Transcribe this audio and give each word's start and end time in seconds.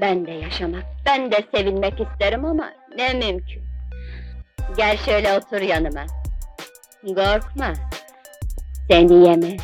Ben 0.00 0.26
de 0.26 0.30
yaşamak, 0.32 0.84
ben 1.06 1.32
de 1.32 1.44
sevinmek 1.54 2.00
isterim 2.00 2.44
ama 2.44 2.72
ne 2.96 3.12
mümkün. 3.12 3.62
Gel 4.76 4.96
şöyle 4.96 5.32
otur 5.32 5.60
yanıma. 5.60 6.06
Korkma. 7.06 7.72
Seni 8.90 9.28
yeme. 9.28 9.56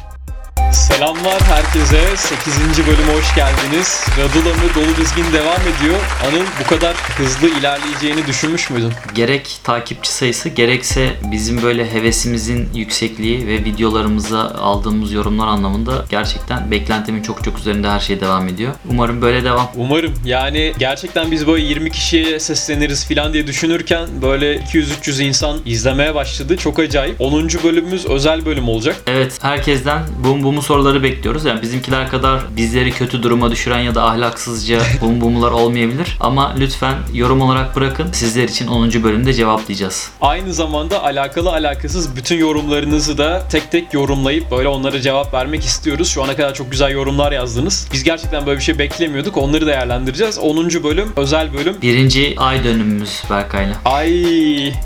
Selamlar 0.72 1.42
herkese. 1.42 2.16
8. 2.16 2.87
bölüme 2.87 3.12
hoş 3.19 3.35
geldiniz. 3.35 4.04
Radula 4.19 4.54
mı 4.54 4.74
dolu 4.74 4.96
dizgin 4.96 5.33
devam 5.33 5.60
ediyor. 5.60 5.98
Anıl 6.29 6.47
bu 6.60 6.69
kadar 6.69 6.97
hızlı 6.97 7.48
ilerleyeceğini 7.48 8.26
düşünmüş 8.26 8.71
müydün? 8.71 8.93
Gerek 9.15 9.61
takipçi 9.65 10.12
sayısı 10.12 10.48
gerekse 10.48 11.11
bizim 11.33 11.62
böyle 11.62 11.93
hevesimizin 11.93 12.69
yüksekliği 12.74 13.47
ve 13.47 13.65
videolarımıza 13.65 14.40
aldığımız 14.40 15.12
yorumlar 15.12 15.47
anlamında 15.47 16.05
gerçekten 16.11 16.70
beklentimin 16.70 17.23
çok 17.23 17.45
çok 17.45 17.59
üzerinde 17.59 17.89
her 17.89 18.01
şey 18.01 18.20
devam 18.20 18.48
ediyor. 18.48 18.75
Umarım 18.91 19.23
böyle 19.23 19.45
devam. 19.45 19.70
Umarım. 19.77 20.15
Yani 20.25 20.73
gerçekten 20.79 21.30
biz 21.30 21.47
böyle 21.47 21.65
20 21.65 21.91
kişiye 21.91 22.41
sesleniriz 22.41 23.09
falan 23.09 23.33
diye 23.33 23.47
düşünürken 23.47 24.09
böyle 24.23 24.57
200-300 24.57 25.23
insan 25.23 25.59
izlemeye 25.66 26.15
başladı. 26.15 26.57
Çok 26.57 26.79
acayip. 26.79 27.20
10. 27.20 27.48
bölümümüz 27.48 28.07
özel 28.07 28.47
bölüm 28.47 28.69
olacak. 28.69 28.97
Evet 29.07 29.39
herkesten 29.43 30.02
bum 30.25 30.43
bumu 30.43 30.62
soruları 30.62 31.02
bekliyoruz. 31.02 31.45
Yani 31.45 31.62
bizimkiler 31.62 32.09
kadar 32.09 32.41
bizleri 32.57 32.93
kötü 32.93 33.23
duruma 33.23 33.51
düşüren 33.51 33.79
ya 33.79 33.95
da 33.95 34.05
ahlaksızca 34.05 34.80
bum 35.01 35.21
bumlar 35.21 35.51
olmayabilir. 35.51 36.16
Ama 36.21 36.55
lütfen 36.59 36.95
yorum 37.15 37.41
olarak 37.41 37.77
bırakın. 37.77 38.12
Sizler 38.12 38.45
için 38.48 38.66
10. 38.66 39.02
bölümde 39.02 39.35
cevaplayacağız. 39.35 40.11
Aynı 40.21 40.55
zamanda 40.55 41.05
alakalı 41.05 41.51
alakasız 41.51 42.16
bütün 42.16 42.37
yorumlarınızı 42.37 43.19
da 43.19 43.43
tek 43.51 43.71
tek 43.71 43.95
yorumlayıp 43.95 44.51
böyle 44.51 44.69
onlara 44.69 45.01
cevap 45.01 45.35
vermek 45.35 45.65
istiyoruz. 45.65 46.09
Şu 46.09 46.23
ana 46.23 46.37
kadar 46.37 46.55
çok 46.55 46.71
güzel 46.71 46.91
yorumlar 46.91 47.33
yazdınız. 47.33 47.88
Biz 47.93 48.05
gerçekten 48.05 48.47
böyle 48.47 48.59
bir 48.59 48.65
şey 48.65 48.79
beklemiyorduk. 48.79 49.37
Onları 49.37 49.66
değerlendireceğiz. 49.66 50.38
10. 50.38 50.57
bölüm 50.85 51.13
özel 51.16 51.52
bölüm. 51.55 51.77
Birinci 51.83 52.35
ay 52.38 52.65
dönümümüz 52.65 53.23
Berkay'la. 53.30 53.74
Ay. 53.85 54.73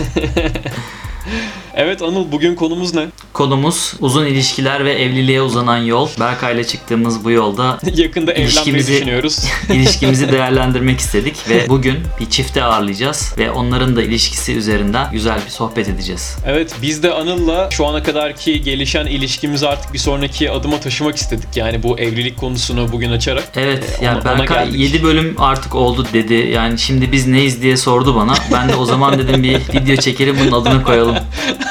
evet 1.76 2.02
Anıl 2.02 2.32
bugün 2.32 2.54
konumuz 2.54 2.94
ne? 2.94 3.06
Konumuz 3.32 3.94
uzun 4.00 4.26
ilişkiler 4.26 4.84
ve 4.84 4.92
evliliğe 4.92 5.42
uzanan 5.42 5.76
yol. 5.78 6.08
Berkay'la 6.20 6.64
çıktığımız 6.64 7.24
bu 7.24 7.30
yolda 7.30 7.78
Yakında 7.94 8.32
evlenmeyi 8.32 8.86
düşünüyoruz. 8.86 9.44
ilişkimizi 9.72 10.28
değerlendirmek 10.32 11.00
istedik 11.00 11.48
ve 11.48 11.68
bugün 11.68 11.98
bir 12.20 12.30
çifte 12.30 12.64
ağırlayacağız 12.64 13.34
ve 13.38 13.50
onların 13.50 13.96
da 13.96 14.02
ilişkisi 14.02 14.52
üzerinden 14.52 15.10
güzel 15.12 15.38
bir 15.46 15.50
sohbet 15.50 15.88
edeceğiz. 15.88 16.36
Evet 16.46 16.74
biz 16.82 17.02
de 17.02 17.12
Anıl'la 17.12 17.70
şu 17.70 17.86
ana 17.86 18.02
kadarki 18.02 18.62
gelişen 18.62 19.06
ilişkimizi 19.06 19.68
artık 19.68 19.92
bir 19.92 19.98
sonraki 19.98 20.50
adıma 20.50 20.80
taşımak 20.80 21.16
istedik. 21.16 21.56
Yani 21.56 21.82
bu 21.82 21.98
evlilik 21.98 22.36
konusunu 22.36 22.92
bugün 22.92 23.10
açarak. 23.12 23.44
Evet 23.56 23.84
Ee, 24.00 24.04
yani 24.04 24.18
ona- 24.22 24.32
ona 24.32 24.38
Berkay 24.38 24.64
geldik. 24.64 24.80
7 24.80 25.02
bölüm 25.02 25.34
artık 25.38 25.74
oldu 25.74 26.06
dedi. 26.12 26.34
Yani 26.34 26.78
şimdi 26.78 27.12
biz 27.12 27.26
neyiz 27.26 27.62
diye 27.62 27.76
sordu 27.76 28.14
bana. 28.14 28.34
Ben 28.52 28.68
de 28.68 28.74
o 28.76 28.84
zaman 28.84 29.18
dedim 29.18 29.42
bir 29.42 29.54
video 29.80 29.96
çekelim 29.96 30.36
bunun 30.40 30.60
adını 30.62 30.82
koyalım. 30.82 31.16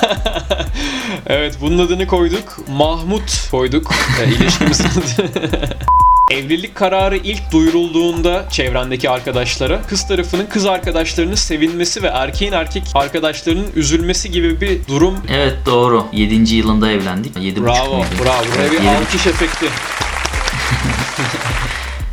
Evet 1.28 1.58
bunun 1.62 1.86
adını 1.86 2.08
koyduk. 2.08 2.68
Mahmut 2.68 3.48
koyduk. 3.52 3.92
İlişkimizin 4.28 4.86
adı. 4.86 5.30
Evlilik 6.32 6.76
kararı 6.76 7.18
ilk 7.18 7.52
duyurulduğunda 7.52 8.46
çevrendeki 8.50 9.10
arkadaşlara 9.10 9.82
kız 9.82 10.08
tarafının 10.08 10.46
kız 10.46 10.66
arkadaşlarının 10.66 11.36
sevinmesi 11.36 12.04
ve 12.04 12.08
erkeğin 12.08 12.52
erkek 12.52 12.84
arkadaşlarının 12.96 13.68
üzülmesi 13.76 14.32
gibi 14.32 14.62
bir 14.62 14.88
durum 14.88 15.18
Evet 15.30 15.58
doğru. 15.66 16.06
7. 16.14 16.56
yılında 16.56 16.92
evlendik. 16.92 17.38
7 17.42 17.64
Bravo, 17.64 17.76
bravo. 18.24 18.46
Buraya 18.56 18.72
bir 18.72 18.78
Yedi 18.78 18.90
alkış 18.90 19.28
efekti. 19.28 19.66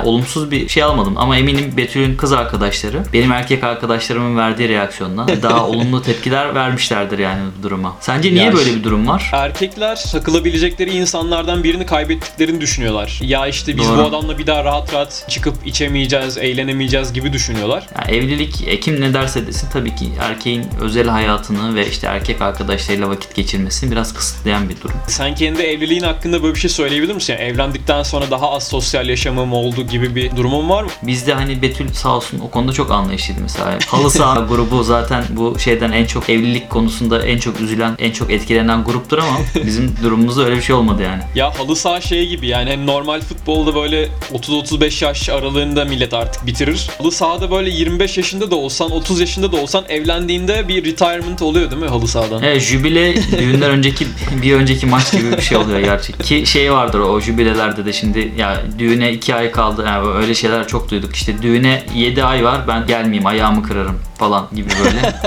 Olumsuz 0.03 0.51
bir 0.51 0.69
şey 0.69 0.83
almadım 0.83 1.13
ama 1.17 1.37
eminim 1.37 1.73
Betül'ün 1.77 2.17
kız 2.17 2.31
arkadaşları 2.33 3.03
benim 3.13 3.31
erkek 3.31 3.63
arkadaşlarımın 3.63 4.37
verdiği 4.37 4.69
reaksiyondan 4.69 5.27
daha 5.41 5.67
olumlu 5.67 6.01
tepkiler 6.01 6.55
vermişlerdir 6.55 7.19
yani 7.19 7.41
bu 7.59 7.63
duruma. 7.63 7.95
Sence 7.99 8.33
niye 8.33 8.43
Ya 8.43 8.53
böyle 8.53 8.75
bir 8.75 8.83
durum 8.83 9.07
var? 9.07 9.29
Erkekler 9.33 10.03
takılabilecekleri 10.11 10.91
insanlardan 10.91 11.63
birini 11.63 11.85
kaybettiklerini 11.85 12.61
düşünüyorlar. 12.61 13.19
Ya 13.23 13.47
işte 13.47 13.77
biz 13.77 13.87
Doğru. 13.87 13.97
bu 13.97 14.01
adamla 14.01 14.37
bir 14.37 14.47
daha 14.47 14.63
rahat 14.63 14.93
rahat 14.93 15.25
çıkıp 15.29 15.67
içemeyeceğiz, 15.67 16.37
eğlenemeyeceğiz 16.37 17.13
gibi 17.13 17.33
düşünüyorlar. 17.33 17.87
Yani 17.95 18.17
evlilik 18.17 18.67
e, 18.67 18.79
kim 18.79 19.01
ne 19.01 19.13
derse 19.13 19.47
desin 19.47 19.69
tabii 19.73 19.95
ki 19.95 20.05
erkeğin 20.19 20.65
özel 20.81 21.07
hayatını 21.07 21.75
ve 21.75 21.89
işte 21.89 22.07
erkek 22.07 22.41
arkadaşlarıyla 22.41 23.09
vakit 23.09 23.35
geçirmesini 23.35 23.91
biraz 23.91 24.13
kısıtlayan 24.13 24.69
bir 24.69 24.81
durum. 24.81 24.95
Sen 25.07 25.35
kendi 25.35 25.61
evliliğin 25.61 26.03
hakkında 26.03 26.43
böyle 26.43 26.55
bir 26.55 26.59
şey 26.59 26.69
söyleyebilir 26.69 27.13
misin? 27.13 27.33
Yani 27.33 27.43
evlendikten 27.43 28.03
sonra 28.03 28.31
daha 28.31 28.51
az 28.51 28.67
sosyal 28.67 29.09
yaşamım 29.09 29.53
oldu 29.53 29.87
gibi 29.93 30.15
bir 30.15 30.35
durumun 30.35 30.69
var 30.69 30.83
mı? 30.83 30.89
Bizde 31.03 31.33
hani 31.33 31.61
Betül 31.61 31.93
sağ 31.93 32.15
olsun 32.15 32.39
o 32.39 32.49
konuda 32.49 32.73
çok 32.73 32.91
anlayışlıydı 32.91 33.41
mesela. 33.41 33.77
Halı 33.87 34.11
saha 34.11 34.39
grubu 34.49 34.83
zaten 34.83 35.23
bu 35.29 35.59
şeyden 35.59 35.91
en 35.91 36.05
çok 36.05 36.29
evlilik 36.29 36.69
konusunda 36.69 37.25
en 37.25 37.37
çok 37.37 37.61
üzülen, 37.61 37.95
en 37.99 38.11
çok 38.11 38.31
etkilenen 38.31 38.83
gruptur 38.83 39.17
ama 39.17 39.37
bizim 39.65 39.95
durumumuzda 40.03 40.45
öyle 40.45 40.55
bir 40.55 40.61
şey 40.61 40.75
olmadı 40.75 41.03
yani. 41.03 41.21
Ya 41.35 41.59
halı 41.59 41.75
saha 41.75 42.01
şey 42.01 42.27
gibi 42.27 42.47
yani 42.47 42.69
hani 42.69 42.85
normal 42.85 43.21
futbolda 43.21 43.75
böyle 43.75 44.09
30-35 44.33 45.05
yaş 45.05 45.29
aralığında 45.29 45.85
millet 45.85 46.13
artık 46.13 46.45
bitirir. 46.45 46.89
Halı 46.97 47.11
sahada 47.11 47.51
böyle 47.51 47.69
25 47.69 48.17
yaşında 48.17 48.51
da 48.51 48.55
olsan 48.55 48.91
30 48.91 49.19
yaşında 49.19 49.51
da 49.51 49.57
olsan 49.57 49.83
evlendiğinde 49.89 50.67
bir 50.67 50.85
retirement 50.85 51.41
oluyor 51.41 51.71
değil 51.71 51.81
mi 51.81 51.87
halı 51.87 52.07
sahadan? 52.07 52.43
Evet 52.43 52.61
jübile 52.61 53.15
düğünden 53.39 53.69
önceki 53.71 54.07
bir 54.41 54.53
önceki 54.53 54.85
maç 54.85 55.11
gibi 55.11 55.31
bir 55.37 55.41
şey 55.41 55.57
oluyor 55.57 55.79
gerçek. 55.79 56.19
Ki 56.23 56.45
şey 56.45 56.73
vardır 56.73 56.99
o 56.99 57.21
jübilelerde 57.21 57.85
de 57.85 57.93
şimdi 57.93 58.33
ya 58.37 58.61
düğüne 58.79 59.11
2 59.11 59.35
ay 59.35 59.51
kaldı 59.51 59.82
yani 59.85 60.07
öyle 60.07 60.33
şeyler 60.33 60.67
çok 60.67 60.91
duyduk. 60.91 61.15
İşte 61.15 61.41
düğüne 61.41 61.83
7 61.95 62.23
ay 62.23 62.43
var 62.43 62.67
ben 62.67 62.87
gelmeyeyim 62.87 63.25
ayağımı 63.25 63.63
kırarım 63.63 63.99
falan 64.17 64.47
gibi 64.55 64.69
böyle. 64.83 65.13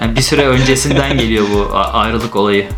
Yani 0.00 0.16
bir 0.16 0.20
süre 0.20 0.46
öncesinden 0.46 1.18
geliyor 1.18 1.46
bu 1.54 1.76
ayrılık 1.76 2.36
olayı. 2.36 2.68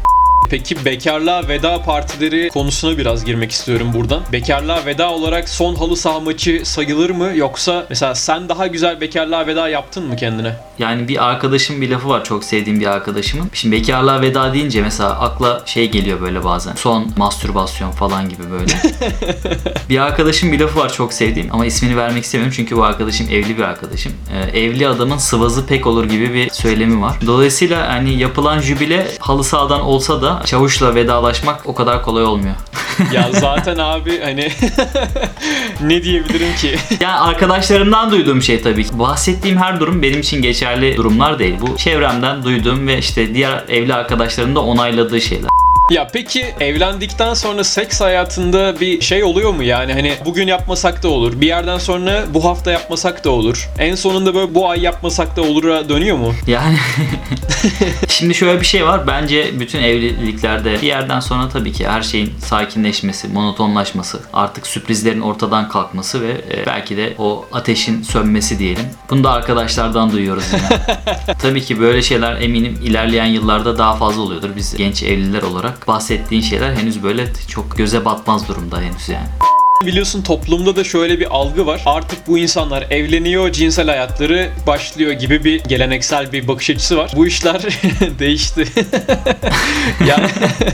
Peki 0.51 0.85
bekarlığa 0.85 1.49
veda 1.49 1.83
partileri 1.83 2.49
konusuna 2.49 2.99
biraz 2.99 3.25
girmek 3.25 3.53
istiyorum 3.53 3.91
buradan. 3.95 4.23
Bekarlığa 4.33 4.87
veda 4.87 5.11
olarak 5.11 5.49
son 5.49 5.75
halı 5.75 5.97
saha 5.97 6.21
maçı 6.21 6.61
sayılır 6.65 7.11
mı 7.11 7.33
yoksa 7.35 7.87
mesela 7.89 8.15
sen 8.15 8.49
daha 8.49 8.67
güzel 8.67 9.01
bekarlığa 9.01 9.47
veda 9.47 9.69
yaptın 9.69 10.07
mı 10.07 10.17
kendine? 10.17 10.57
Yani 10.79 11.09
bir 11.09 11.25
arkadaşım 11.25 11.81
bir 11.81 11.91
lafı 11.91 12.09
var 12.09 12.25
çok 12.25 12.45
sevdiğim 12.45 12.81
bir 12.81 12.87
arkadaşımın. 12.87 13.51
Şimdi 13.53 13.77
bekarlığa 13.77 14.23
veda 14.23 14.55
deyince 14.55 14.83
mesela 14.83 15.11
akla 15.11 15.63
şey 15.67 15.91
geliyor 15.91 16.21
böyle 16.21 16.45
bazen. 16.45 16.75
Son 16.75 17.13
mastürbasyon 17.17 17.91
falan 17.91 18.29
gibi 18.29 18.43
böyle. 18.51 18.73
bir 19.89 19.99
arkadaşım 19.99 20.53
bir 20.53 20.61
lafı 20.61 20.79
var 20.79 20.93
çok 20.93 21.13
sevdiğim 21.13 21.49
ama 21.53 21.67
ismini 21.67 21.97
vermek 21.97 22.25
istemiyorum 22.25 22.55
çünkü 22.57 22.77
bu 22.77 22.85
arkadaşım 22.85 23.27
evli 23.31 23.59
bir 23.59 23.63
arkadaşım. 23.63 24.13
Ee, 24.33 24.61
evli 24.61 24.89
adamın 24.89 25.19
sıvazı 25.19 25.67
pek 25.67 25.87
olur 25.87 26.05
gibi 26.05 26.35
bir 26.35 26.51
söylemi 26.51 27.03
var. 27.03 27.17
Dolayısıyla 27.27 27.89
hani 27.89 28.19
yapılan 28.19 28.61
jübile 28.61 29.07
halı 29.19 29.45
sahadan 29.45 29.81
olsa 29.81 30.23
da 30.23 30.34
çavuşla 30.47 30.95
vedalaşmak 30.95 31.67
o 31.67 31.75
kadar 31.75 32.03
kolay 32.03 32.25
olmuyor. 32.25 32.55
Ya 33.13 33.29
zaten 33.33 33.79
abi 33.79 34.21
hani 34.21 34.49
ne 35.81 36.03
diyebilirim 36.03 36.55
ki? 36.57 36.77
Yani 37.01 37.19
arkadaşlarımdan 37.19 38.11
duyduğum 38.11 38.43
şey 38.43 38.63
tabii 38.63 38.85
ki. 38.85 38.99
Bahsettiğim 38.99 39.59
her 39.59 39.81
durum 39.81 40.03
benim 40.03 40.21
için 40.21 40.43
geçerli 40.43 40.97
durumlar 40.97 41.39
değil. 41.39 41.55
Bu 41.61 41.77
çevremden 41.77 42.45
duyduğum 42.45 42.87
ve 42.87 42.99
işte 42.99 43.35
diğer 43.35 43.65
evli 43.69 43.95
arkadaşlarımın 43.95 44.55
da 44.55 44.61
onayladığı 44.61 45.21
şeyler. 45.21 45.51
Ya 45.91 46.09
peki 46.13 46.55
evlendikten 46.61 47.35
sonra 47.35 47.65
seks 47.65 48.01
hayatında 48.01 48.81
bir 48.81 49.01
şey 49.01 49.25
oluyor 49.25 49.55
mu 49.55 49.63
yani 49.63 49.93
hani 49.93 50.15
bugün 50.25 50.47
yapmasak 50.47 51.03
da 51.03 51.09
olur. 51.09 51.41
Bir 51.41 51.47
yerden 51.47 51.79
sonra 51.79 52.25
bu 52.35 52.45
hafta 52.45 52.73
yapmasak 52.73 53.25
da 53.25 53.31
olur. 53.31 53.69
En 53.79 53.95
sonunda 53.95 54.35
böyle 54.35 54.55
bu 54.55 54.69
ay 54.71 54.81
yapmasak 54.81 55.37
da 55.37 55.43
olur'a 55.43 55.89
dönüyor 55.89 56.17
mu? 56.17 56.35
Yani 56.47 56.77
şimdi 58.09 58.35
şöyle 58.35 58.61
bir 58.61 58.67
şey 58.67 58.87
var. 58.87 59.07
Bence 59.07 59.61
bütün 59.61 59.83
evliliklerde 59.83 60.73
bir 60.73 60.87
yerden 60.87 61.21
sonra 61.21 61.49
tabii 61.49 61.73
ki 61.73 61.89
her 61.89 62.03
şeyin 62.03 62.33
sakinleşmesi, 62.39 63.29
monotonlaşması, 63.29 64.21
artık 64.33 64.67
sürprizlerin 64.67 65.21
ortadan 65.21 65.69
kalkması 65.69 66.21
ve 66.21 66.31
e, 66.31 66.67
belki 66.67 66.97
de 66.97 67.15
o 67.19 67.45
ateşin 67.53 68.03
sönmesi 68.03 68.59
diyelim. 68.59 68.85
Bunu 69.11 69.25
da 69.25 69.31
arkadaşlardan 69.31 70.13
duyuyoruz 70.13 70.45
yine. 70.53 70.81
tabii 71.43 71.63
ki 71.63 71.81
böyle 71.81 72.03
şeyler 72.03 72.41
eminim 72.41 72.79
ilerleyen 72.85 73.27
yıllarda 73.27 73.79
daha 73.79 73.97
fazla 73.97 74.23
oluyordur. 74.23 74.51
Biz 74.57 74.77
genç 74.77 75.03
evliler 75.03 75.43
olarak 75.43 75.74
bahsettiğin 75.87 76.43
şeyler 76.43 76.75
henüz 76.75 77.03
böyle 77.03 77.33
çok 77.49 77.77
göze 77.77 78.05
batmaz 78.05 78.49
durumda 78.49 78.81
henüz 78.81 79.09
yani. 79.09 79.29
Biliyorsun 79.83 80.23
toplumda 80.23 80.77
da 80.77 80.85
şöyle 80.85 81.21
bir 81.21 81.27
algı 81.31 81.67
var. 81.67 81.83
Artık 81.87 82.27
bu 82.29 82.39
insanlar 82.39 82.87
evleniyor, 82.91 83.53
cinsel 83.53 83.87
hayatları 83.87 84.51
başlıyor 84.67 85.13
gibi 85.13 85.45
bir 85.45 85.65
geleneksel 85.65 86.33
bir 86.33 86.49
bakış 86.49 86.71
açısı 86.71 86.97
var. 86.97 87.13
Bu 87.17 87.27
işler 87.27 87.63
değişti. 88.19 88.65
yani 90.09 90.27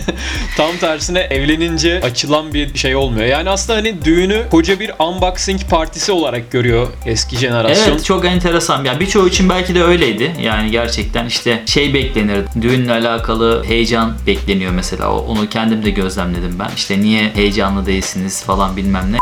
tam 0.57 0.77
tersine 0.77 1.21
evlenince 1.21 2.01
açılan 2.05 2.55
bir 2.55 2.75
şey 2.75 2.97
olmuyor. 2.97 3.27
Yani 3.27 3.51
aslında 3.51 3.79
hani 3.79 4.05
düğünü 4.05 4.43
koca 4.51 4.81
bir 4.81 4.91
unboxing 4.99 5.61
partisi 5.71 6.13
olarak 6.13 6.51
görüyor 6.51 6.89
eski 7.07 7.37
jenerasyon. 7.37 7.93
Evet 7.93 8.05
çok 8.05 8.25
enteresan. 8.25 8.85
Ya 8.85 9.01
birçoğu 9.01 9.29
için 9.29 9.49
belki 9.49 9.75
de 9.75 9.83
öyleydi. 9.83 10.33
Yani 10.43 10.71
gerçekten 10.71 11.27
işte 11.27 11.63
şey 11.67 11.95
beklenir. 11.95 12.45
Düğünle 12.63 12.93
alakalı 12.93 13.65
heyecan 13.65 14.15
bekleniyor 14.27 14.73
mesela. 14.73 15.13
Onu 15.13 15.49
kendim 15.49 15.85
de 15.85 15.91
gözlemledim 15.91 16.59
ben. 16.59 16.71
İşte 16.77 17.01
niye 17.01 17.31
heyecanlı 17.35 17.87
değilsiniz 17.87 18.43
falan 18.45 18.77
bilmem 18.77 19.00
ne. 19.03 19.19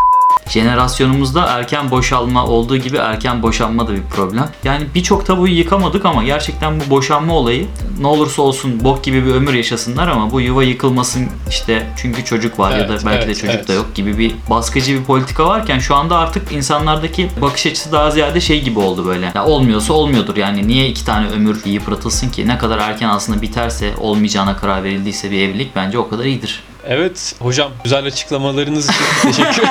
Jenerasyonumuzda 0.48 1.46
erken 1.46 1.90
boşalma 1.90 2.46
olduğu 2.46 2.76
gibi 2.76 2.96
erken 2.96 3.42
boşanma 3.42 3.88
da 3.88 3.92
bir 3.92 4.02
problem. 4.02 4.48
Yani 4.64 4.86
birçok 4.94 5.26
tabuyu 5.26 5.54
yıkamadık 5.54 6.04
ama 6.04 6.24
gerçekten 6.24 6.80
bu 6.80 6.90
boşanma 6.90 7.34
olayı 7.34 7.66
ne 8.00 8.06
olursa 8.06 8.42
olsun 8.42 8.84
bok 8.84 9.04
gibi 9.04 9.26
bir 9.26 9.34
ömür 9.34 9.54
yaşasınlar 9.54 10.08
ama 10.08 10.30
bu 10.30 10.40
yuva 10.40 10.62
yıkılmasın 10.62 11.28
işte 11.48 11.86
çünkü 11.96 12.24
çocuk 12.24 12.58
var 12.58 12.70
ya 12.70 12.88
da 12.88 12.92
Evet, 12.92 13.02
belki 13.06 13.20
de 13.20 13.24
evet, 13.24 13.36
çocuk 13.36 13.54
evet. 13.54 13.68
da 13.68 13.72
yok 13.72 13.94
gibi 13.94 14.18
bir 14.18 14.34
baskıcı 14.50 15.00
bir 15.00 15.04
politika 15.04 15.46
varken 15.46 15.78
şu 15.78 15.94
anda 15.94 16.18
artık 16.18 16.52
insanlardaki 16.52 17.30
bakış 17.40 17.66
açısı 17.66 17.92
daha 17.92 18.10
ziyade 18.10 18.40
şey 18.40 18.62
gibi 18.62 18.78
oldu 18.78 19.06
böyle. 19.06 19.32
Ya 19.34 19.44
olmuyorsa 19.44 19.92
olmuyordur 19.92 20.36
yani 20.36 20.68
niye 20.68 20.88
iki 20.88 21.04
tane 21.04 21.28
ömür 21.28 21.64
yıpratılsın 21.64 22.28
ki? 22.28 22.48
Ne 22.48 22.58
kadar 22.58 22.78
erken 22.78 23.08
aslında 23.08 23.42
biterse 23.42 23.94
olmayacağına 23.98 24.56
karar 24.56 24.84
verildiyse 24.84 25.30
bir 25.30 25.42
evlilik 25.42 25.76
bence 25.76 25.98
o 25.98 26.08
kadar 26.08 26.24
iyidir. 26.24 26.62
Evet 26.86 27.34
hocam 27.38 27.70
güzel 27.84 28.04
açıklamalarınız 28.04 28.84
için 28.84 29.04
teşekkür 29.22 29.62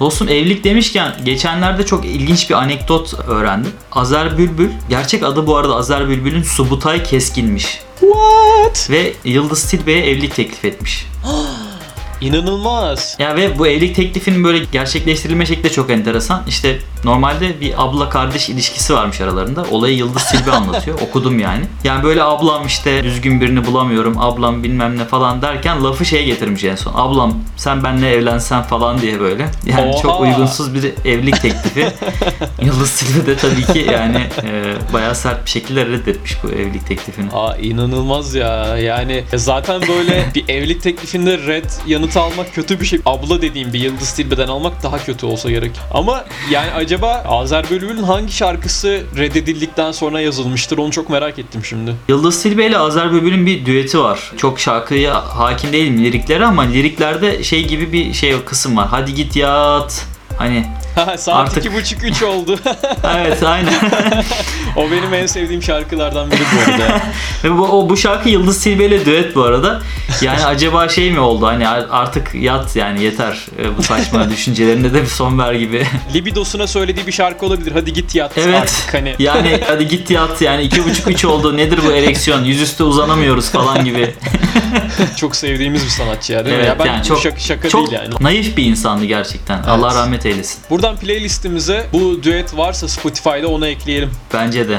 Dostum 0.00 0.28
evlilik 0.28 0.64
demişken 0.64 1.14
geçenlerde 1.24 1.86
çok 1.86 2.04
ilginç 2.04 2.50
bir 2.50 2.54
anekdot 2.54 3.14
öğrendim. 3.26 3.72
Azer 3.92 4.38
Bülbül, 4.38 4.70
gerçek 4.88 5.22
adı 5.22 5.46
bu 5.46 5.56
arada 5.56 5.74
Azer 5.74 6.08
Bülbül'ün 6.08 6.42
Subutay 6.42 7.02
Keskin'miş. 7.02 7.80
What? 8.00 8.90
Ve 8.90 9.14
Yıldız 9.24 9.70
Tilbe'ye 9.70 10.10
evlilik 10.10 10.34
teklif 10.34 10.64
etmiş. 10.64 11.06
İnanılmaz. 12.22 13.16
Ya 13.18 13.36
ve 13.36 13.58
bu 13.58 13.66
evlilik 13.66 13.96
teklifinin 13.96 14.44
böyle 14.44 14.64
gerçekleştirilme 14.72 15.46
şekli 15.46 15.64
de 15.64 15.70
çok 15.70 15.90
enteresan. 15.90 16.42
İşte 16.48 16.78
normalde 17.04 17.60
bir 17.60 17.84
abla 17.84 18.08
kardeş 18.08 18.48
ilişkisi 18.48 18.94
varmış 18.94 19.20
aralarında. 19.20 19.64
Olayı 19.70 19.96
Yıldız 19.96 20.30
Tilbe 20.30 20.50
anlatıyor. 20.52 21.00
Okudum 21.00 21.38
yani. 21.38 21.64
Yani 21.84 22.04
böyle 22.04 22.22
ablam 22.22 22.66
işte 22.66 23.04
düzgün 23.04 23.40
birini 23.40 23.66
bulamıyorum. 23.66 24.18
Ablam 24.18 24.62
bilmem 24.62 24.98
ne 24.98 25.04
falan 25.04 25.42
derken 25.42 25.84
lafı 25.84 26.04
şeye 26.04 26.22
getirmiş 26.22 26.64
en 26.64 26.76
son. 26.76 26.92
Ablam 26.94 27.34
sen 27.56 27.84
benimle 27.84 28.10
evlensen 28.10 28.62
falan 28.62 29.00
diye 29.00 29.20
böyle. 29.20 29.48
Yani 29.66 29.90
Oha! 29.90 30.02
çok 30.02 30.20
uygunsuz 30.20 30.74
bir 30.74 30.84
evlilik 31.04 31.42
teklifi. 31.42 31.88
Yıldız 32.62 32.96
Tilbe 33.00 33.26
de 33.26 33.36
tabii 33.36 33.64
ki 33.72 33.90
yani 33.92 34.26
e, 34.42 34.74
bayağı 34.92 35.14
sert 35.14 35.44
bir 35.44 35.50
şekilde 35.50 35.86
reddetmiş 35.86 36.36
bu 36.44 36.48
evlilik 36.48 36.86
teklifini. 36.86 37.30
Aa 37.32 37.56
inanılmaz 37.56 38.34
ya. 38.34 38.76
Yani 38.76 39.24
zaten 39.34 39.82
böyle 39.88 40.24
bir 40.34 40.48
evlilik 40.48 40.82
teklifinde 40.82 41.38
red 41.38 41.70
yanıtı 42.16 42.34
almak 42.34 42.54
kötü 42.54 42.80
bir 42.80 42.86
şey. 42.86 43.00
Abla 43.06 43.42
dediğim 43.42 43.72
bir 43.72 43.80
Yıldız 43.80 44.12
Tilbe'den 44.12 44.48
almak 44.48 44.82
daha 44.82 45.04
kötü 45.04 45.26
olsa 45.26 45.50
gerek. 45.50 45.70
Ama 45.90 46.24
yani 46.50 46.70
acaba 46.70 47.24
Azer 47.28 47.70
Bülbül'ün 47.70 48.02
hangi 48.02 48.32
şarkısı 48.32 49.02
reddedildikten 49.16 49.92
sonra 49.92 50.20
yazılmıştır 50.20 50.78
onu 50.78 50.90
çok 50.90 51.10
merak 51.10 51.38
ettim 51.38 51.64
şimdi. 51.64 51.94
Yıldız 52.08 52.42
Tilbe 52.42 52.66
ile 52.66 52.78
Azer 52.78 53.12
Bülbül'ün 53.12 53.46
bir 53.46 53.66
düeti 53.66 53.98
var. 53.98 54.32
Çok 54.36 54.60
şarkıya 54.60 55.36
hakim 55.36 55.72
değilim 55.72 56.04
liriklere 56.04 56.46
ama 56.46 56.62
liriklerde 56.62 57.44
şey 57.44 57.68
gibi 57.68 57.92
bir 57.92 58.12
şey 58.12 58.44
kısım 58.44 58.76
var. 58.76 58.88
Hadi 58.88 59.14
git 59.14 59.36
yat. 59.36 60.06
Hani 60.38 60.66
Saat 61.18 61.28
Artık- 61.48 61.64
iki 61.64 61.74
buçuk 61.74 62.04
üç 62.04 62.22
oldu. 62.22 62.58
evet 63.16 63.42
aynen. 63.42 63.74
o 64.76 64.90
benim 64.90 65.14
en 65.14 65.26
sevdiğim 65.26 65.62
şarkılardan 65.62 66.30
biri 66.30 66.40
bu 66.40 66.70
arada. 66.72 67.00
Ve 67.44 67.58
bu, 67.58 67.62
o, 67.62 67.88
bu 67.88 67.96
şarkı 67.96 68.28
Yıldız 68.28 68.62
Tilbe 68.62 68.84
ile 68.84 69.06
düet 69.06 69.34
bu 69.36 69.42
arada. 69.42 69.82
Yani 70.22 70.44
acaba 70.44 70.88
şey 70.88 71.10
mi 71.10 71.20
oldu 71.20 71.46
hani 71.46 71.68
artık 71.68 72.34
yat 72.34 72.76
yani 72.76 73.02
yeter 73.02 73.46
e, 73.58 73.76
bu 73.78 73.82
saçma 73.82 74.30
düşüncelerine 74.30 74.94
de 74.94 75.02
bir 75.02 75.06
son 75.06 75.38
ver 75.38 75.52
gibi. 75.54 75.86
Libidosuna 76.14 76.66
söylediği 76.66 77.06
bir 77.06 77.12
şarkı 77.12 77.46
olabilir. 77.46 77.72
Hadi 77.72 77.92
git 77.92 78.14
yat 78.14 78.32
Evet. 78.38 78.54
artık 78.62 78.94
hani. 78.94 79.14
Yani 79.18 79.60
hadi 79.68 79.88
git 79.88 80.10
yat 80.10 80.42
yani 80.42 80.62
iki 80.62 80.84
buçuk 80.84 81.08
üç 81.10 81.24
oldu 81.24 81.56
nedir 81.56 81.80
bu 81.86 81.92
ereksiyon 81.92 82.44
yüzüstü 82.44 82.82
uzanamıyoruz 82.84 83.50
falan 83.50 83.84
gibi. 83.84 84.14
Çok 85.16 85.36
sevdiğimiz 85.36 85.84
bir 85.84 85.90
sanatçı 85.90 86.32
ya 86.32 86.44
değil 86.44 86.56
mi? 86.56 86.62
Evet 86.62 86.68
Ya 86.68 86.78
ben 86.78 86.86
yani 86.92 87.04
çok 87.04 87.20
şaka, 87.20 87.38
şaka 87.38 87.68
çok 87.68 87.90
değil 87.90 88.02
yani. 88.02 88.14
naif 88.20 88.56
bir 88.56 88.64
insandı 88.64 89.04
gerçekten. 89.04 89.62
Allah 89.62 89.94
rahmet 89.94 90.26
eylesin. 90.26 90.58
Buradan 90.82 90.96
playlistimize 90.96 91.86
bu 91.92 92.22
düet 92.22 92.56
varsa 92.56 92.88
Spotify'da 92.88 93.48
onu 93.48 93.66
ekleyelim. 93.66 94.10
Bence 94.34 94.68
de. 94.68 94.78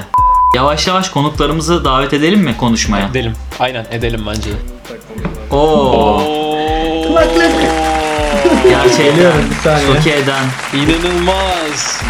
Yavaş 0.56 0.88
yavaş 0.88 1.10
konuklarımızı 1.10 1.86
davet 1.86 2.14
edelim 2.14 2.40
mi 2.40 2.58
konuşmaya? 2.58 3.08
Edelim. 3.10 3.34
Aynen 3.60 3.86
edelim 3.92 4.22
bence. 4.28 4.50
Oo. 5.52 5.58
Oo. 5.58 6.22
Gerçekten 8.70 9.34
bir 9.50 9.56
saniye. 9.64 9.88
şoke 9.88 10.12
eden. 10.12 10.46
İnanılmaz. 10.74 12.02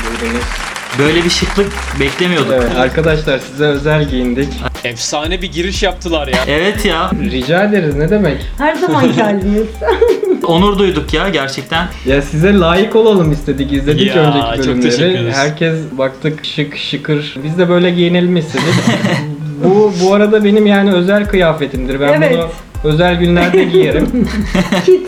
Böyle 1.00 1.24
bir 1.24 1.30
şıklık 1.30 1.72
beklemiyorduk. 2.00 2.54
Evet 2.54 2.76
arkadaşlar 2.78 3.40
size 3.40 3.66
özel 3.66 4.10
giyindik. 4.10 4.50
Efsane 4.84 5.42
bir 5.42 5.52
giriş 5.52 5.84
yaptılar 5.84 6.28
ya. 6.28 6.40
Evet 6.48 6.86
ya. 6.86 7.12
Rica 7.32 7.64
ederiz 7.64 7.96
ne 7.96 8.10
demek. 8.10 8.42
Her 8.58 8.76
zamanki 8.76 9.22
halimiz. 9.22 9.68
Onur 10.48 10.80
duyduk 10.80 11.14
ya 11.14 11.30
gerçekten. 11.30 11.88
Ya 12.06 12.22
size 12.22 12.54
layık 12.60 12.96
olalım 12.96 13.32
istedik. 13.32 13.72
İzledik 13.74 14.16
Ya, 14.16 14.24
önceki 14.24 14.68
çok 14.68 14.82
teşekkür 14.82 15.00
bölümleri. 15.04 15.22
ederiz. 15.22 15.36
Herkes 15.38 15.76
baktık 15.98 16.46
şık 16.46 16.78
şıkır. 16.78 17.36
Biz 17.44 17.58
de 17.58 17.70
böyle 17.70 17.92
giyinelim 17.92 18.38
istedik. 18.38 18.66
bu 19.64 19.94
bu 20.04 20.14
arada 20.14 20.44
benim 20.44 20.66
yani 20.66 20.94
özel 20.94 21.26
kıyafetimdir. 21.26 22.00
Ben 22.00 22.14
Evet. 22.22 22.32
bunu 22.38 22.50
özel 22.84 23.16
günlerde 23.16 23.64
giyerim. 23.74 24.28
Kit. 24.86 25.08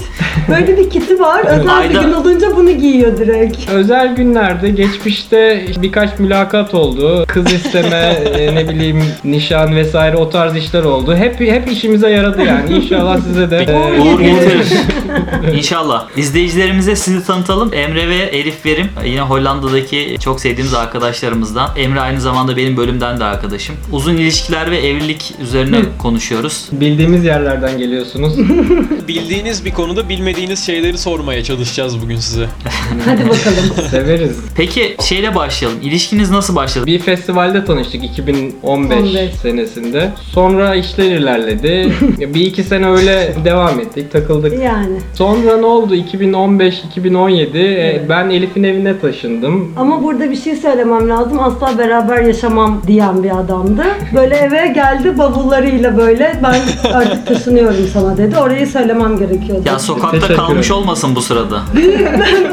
Böyle 0.49 0.77
bir 0.77 0.89
kiti 0.89 1.19
var. 1.19 1.39
Özel 1.45 1.77
Ayda- 1.77 1.89
bir 1.89 1.99
gün 2.05 2.13
olunca 2.13 2.55
bunu 2.55 2.71
giyiyor 2.71 3.17
direkt. 3.17 3.69
özel 3.69 4.15
günlerde 4.15 4.69
geçmişte 4.69 5.65
birkaç 5.81 6.19
mülakat 6.19 6.73
oldu. 6.73 7.25
Kız 7.27 7.53
isteme, 7.53 7.97
e, 8.37 8.55
ne 8.55 8.69
bileyim 8.69 9.03
nişan 9.23 9.75
vesaire 9.75 10.17
o 10.17 10.29
tarz 10.29 10.55
işler 10.55 10.83
oldu. 10.83 11.15
Hep 11.15 11.39
hep 11.39 11.71
işimize 11.71 12.09
yaradı 12.09 12.43
yani. 12.43 12.75
İnşallah 12.75 13.17
size 13.21 13.49
de 13.51 13.57
e, 13.57 14.01
Uğur 14.01 14.19
getirir. 14.19 14.67
İnşallah. 15.57 16.05
İzleyicilerimize 16.17 16.95
sizi 16.95 17.25
tanıtalım. 17.25 17.73
Emre 17.73 18.09
ve 18.09 18.15
Elif 18.15 18.65
Verim 18.65 18.87
yine 19.05 19.21
Hollanda'daki 19.21 20.17
çok 20.19 20.39
sevdiğimiz 20.39 20.73
arkadaşlarımızdan. 20.73 21.69
Emre 21.77 21.99
aynı 21.99 22.21
zamanda 22.21 22.57
benim 22.57 22.77
bölümden 22.77 23.19
de 23.19 23.23
arkadaşım. 23.23 23.75
Uzun 23.91 24.13
ilişkiler 24.17 24.71
ve 24.71 24.77
evlilik 24.77 25.33
üzerine 25.41 25.77
konuşuyoruz. 25.99 26.69
bildiğimiz 26.71 27.25
yerlerden 27.25 27.64
geliyorsunuz. 27.71 28.37
Bildiğiniz 29.07 29.65
bir 29.65 29.71
konuda 29.71 30.09
bilmediğiniz 30.09 30.65
şeyleri 30.65 30.97
sormaya 30.97 31.43
çalışacağız 31.43 32.01
bugün 32.01 32.17
size. 32.17 32.45
Hadi 33.05 33.23
bakalım. 33.23 33.89
Severiz. 33.91 34.37
Peki 34.57 34.95
şeyle 35.01 35.35
başlayalım. 35.35 35.79
İlişkiniz 35.81 36.31
nasıl 36.31 36.55
başladı? 36.55 36.85
Bir 36.85 36.99
festivalde 36.99 37.65
tanıştık 37.65 38.03
2015 38.03 38.97
15. 38.97 39.33
senesinde. 39.41 40.09
Sonra 40.31 40.75
işler 40.75 41.11
ilerledi. 41.11 41.93
bir 42.33 42.45
iki 42.45 42.63
sene 42.63 42.89
öyle 42.89 43.35
devam 43.45 43.79
ettik, 43.79 44.11
takıldık. 44.11 44.63
Yani. 44.63 44.97
Sonra 45.13 45.57
ne 45.57 45.65
oldu? 45.65 45.95
2015-2017 45.95 47.57
e, 47.57 48.01
ben 48.09 48.29
Elif'in 48.29 48.63
evine 48.63 48.99
taşındım. 48.99 49.73
Ama 49.77 50.03
burada 50.03 50.31
bir 50.31 50.35
şey 50.35 50.55
söylemem 50.55 51.09
lazım. 51.09 51.39
Asla 51.39 51.77
beraber 51.77 52.21
yaşamam 52.21 52.81
diyen 52.87 53.23
bir 53.23 53.39
adamdı. 53.39 53.83
Böyle 54.15 54.35
eve 54.35 54.67
geldi 54.67 55.17
bavullarıyla 55.17 55.97
böyle 55.97 56.39
ben 56.43 56.55
artık 56.93 57.27
taşınıyorum 57.27 57.54
sana 57.93 58.17
dedi. 58.17 58.37
Orayı 58.37 58.67
söylemem 58.67 59.17
gerekiyordu. 59.19 59.61
Ya 59.65 59.79
sokakta 59.79 60.11
Teşekkür 60.19 60.35
kalmış 60.35 60.67
ederim. 60.67 60.81
olmasın 60.81 61.15
bu 61.15 61.21
sırada. 61.21 61.55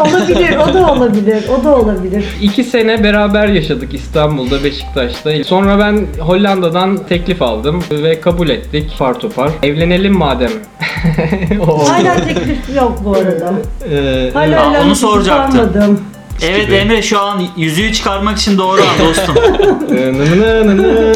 olabilir, 0.01 0.57
o 0.57 0.75
da 0.75 0.93
olabilir, 0.93 1.45
o 1.61 1.65
da 1.65 1.77
olabilir. 1.77 2.25
İki 2.43 2.65
sene 2.65 3.05
beraber 3.05 3.47
yaşadık 3.49 3.95
İstanbul'da, 3.95 4.65
Beşiktaş'ta. 4.65 5.45
Sonra 5.45 5.79
ben 5.79 6.07
Hollanda'dan 6.21 6.97
teklif 7.09 7.43
aldım 7.43 7.83
ve 7.91 8.21
kabul 8.21 8.49
ettik 8.49 8.91
far 8.99 9.19
topar. 9.21 9.51
Evlenelim 9.63 10.19
madem. 10.19 10.51
O 11.61 11.73
oldu. 11.73 11.85
Hala 11.89 12.15
teklif 12.17 12.77
yok 12.77 12.99
bu 13.05 13.13
arada. 13.13 13.53
Ee, 13.91 14.31
Hala 14.35 14.61
Aa, 14.61 14.67
onu 14.67 14.71
evlenmek 14.77 14.97
soracaktım. 14.97 15.67
istemedim. 15.67 16.01
Evet 16.43 16.67
gibi. 16.67 16.75
Emre 16.75 17.03
şu 17.03 17.21
an 17.21 17.43
yüzüğü 17.57 17.93
çıkarmak 17.93 18.39
için 18.39 18.59
doğru 18.59 18.81
an 18.83 19.07
dostum. 19.09 19.35
Nı. 19.89 21.13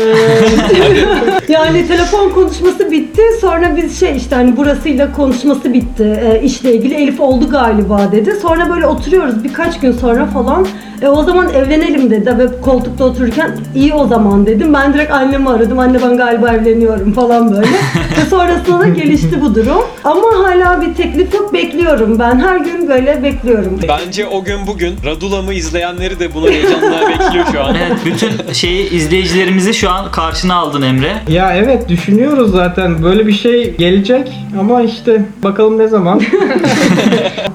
Yani 1.49 1.89
telefon 1.89 2.31
konuşması 2.31 2.91
bitti. 2.91 3.23
Sonra 3.41 3.77
biz 3.77 4.01
şey 4.01 4.17
işte 4.17 4.35
hani 4.35 4.57
burasıyla 4.57 5.13
konuşması 5.13 5.73
bitti. 5.73 6.21
E, 6.25 6.43
işle 6.43 6.75
ilgili 6.75 6.95
Elif 6.95 7.21
oldu 7.21 7.51
galiba 7.51 8.13
dedi. 8.13 8.35
Sonra 8.43 8.71
böyle 8.71 8.87
oturuyoruz 8.87 9.45
birkaç 9.45 9.81
gün 9.81 9.93
sonra 9.93 10.27
falan. 10.27 10.67
E, 11.03 11.09
o 11.09 11.23
zaman 11.25 11.49
evlenelim 11.55 12.11
dedi. 12.11 12.39
Ve 12.39 12.61
koltukta 12.61 13.05
otururken 13.05 13.57
iyi 13.75 13.95
o 13.95 14.07
zaman 14.07 14.47
dedim. 14.47 14.75
Ben 14.75 14.95
direkt 14.95 15.13
annemi 15.13 15.51
aradım. 15.51 15.79
Anne 15.79 16.03
ben 16.03 16.17
galiba 16.17 16.53
evleniyorum 16.53 17.13
falan 17.13 17.53
böyle. 17.53 17.69
Ve 18.17 18.25
sonrasında 18.31 18.81
da 18.81 18.89
gelişti 18.89 19.41
bu 19.41 19.55
durum. 19.55 19.83
Ama 20.05 20.29
hala 20.45 20.81
bir 20.81 20.95
teklif 20.95 21.35
yok. 21.35 21.53
Bekliyorum 21.53 22.19
ben. 22.19 22.41
Her 22.41 22.57
gün 22.57 22.89
böyle 22.89 23.23
bekliyorum. 23.23 23.81
Bence 23.89 24.27
o 24.27 24.45
gün 24.45 24.67
bugün 24.67 24.95
Radulam'ı 25.17 25.55
izleyenleri 25.55 26.21
de 26.21 26.35
bunu 26.35 26.49
heyecanla 26.51 27.01
bekliyor 27.09 27.45
şu 27.53 27.65
an. 27.65 27.75
Evet 27.75 27.99
bütün 28.05 28.53
şeyi 28.53 28.91
izleyicilerimizi 28.91 29.75
şu 29.75 29.91
an 29.91 30.11
karşına 30.11 30.55
aldın 30.55 30.83
Emre. 30.83 31.13
Ya 31.29 31.57
evet 31.57 31.89
düşünüyoruz 31.89 32.51
zaten 32.51 33.03
böyle 33.03 33.27
bir 33.27 33.33
şey 33.33 33.75
gelecek 33.77 34.33
ama 34.61 34.83
işte 34.83 35.25
bakalım 35.43 35.79
ne 35.79 35.89
zaman. 35.89 36.23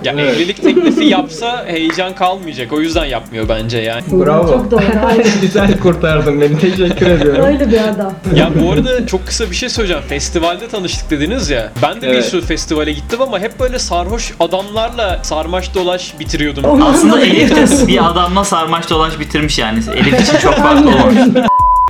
Ya 0.04 0.14
Evet. 0.18 0.36
evlilik 0.36 0.62
teklifi 0.64 1.06
yapsa 1.06 1.66
heyecan 1.68 2.16
kalmayacak. 2.16 2.74
O 2.74 2.82
yüzden 2.82 3.06
yapmıyor 3.06 3.50
bence 3.50 3.78
yani. 3.78 4.02
Bravo. 4.12 4.48
Çok 4.52 4.72
doğru. 4.72 4.82
Aynen. 5.08 5.26
Güzel 5.42 5.80
kurtardın 5.80 6.42
beni 6.42 6.60
teşekkür 6.60 7.06
ediyorum. 7.08 7.44
Öyle 7.46 7.72
bir 7.72 7.78
adam. 7.78 8.14
Ya 8.36 8.50
bu 8.64 8.72
arada 8.72 9.08
çok 9.08 9.28
kısa 9.28 9.52
bir 9.52 9.56
şey 9.56 9.70
söyleyeceğim. 9.70 10.04
Festivalde 10.10 10.68
tanıştık 10.68 11.10
dediniz 11.12 11.50
ya. 11.50 11.72
Ben 11.82 11.98
de 12.02 12.08
bir 12.08 12.14
Evet. 12.14 12.26
sürü 12.26 12.42
festivale 12.42 12.92
gittim 12.94 13.22
ama 13.22 13.40
hep 13.40 13.60
böyle 13.60 13.80
sarhoş 13.80 14.32
adamlarla 14.40 15.20
sarmaş 15.24 15.76
dolaş 15.76 16.20
bitiriyordum. 16.20 16.84
Aslında 16.84 17.22
Elif 17.22 17.51
bir 17.88 18.06
adamla 18.10 18.44
sarmaş 18.44 18.90
dolaş 18.90 19.20
bitirmiş 19.20 19.60
yani. 19.60 19.80
Elif 19.96 20.22
için 20.22 20.38
çok 20.38 20.56
farklı 20.56 20.88
olmamış. 20.90 21.18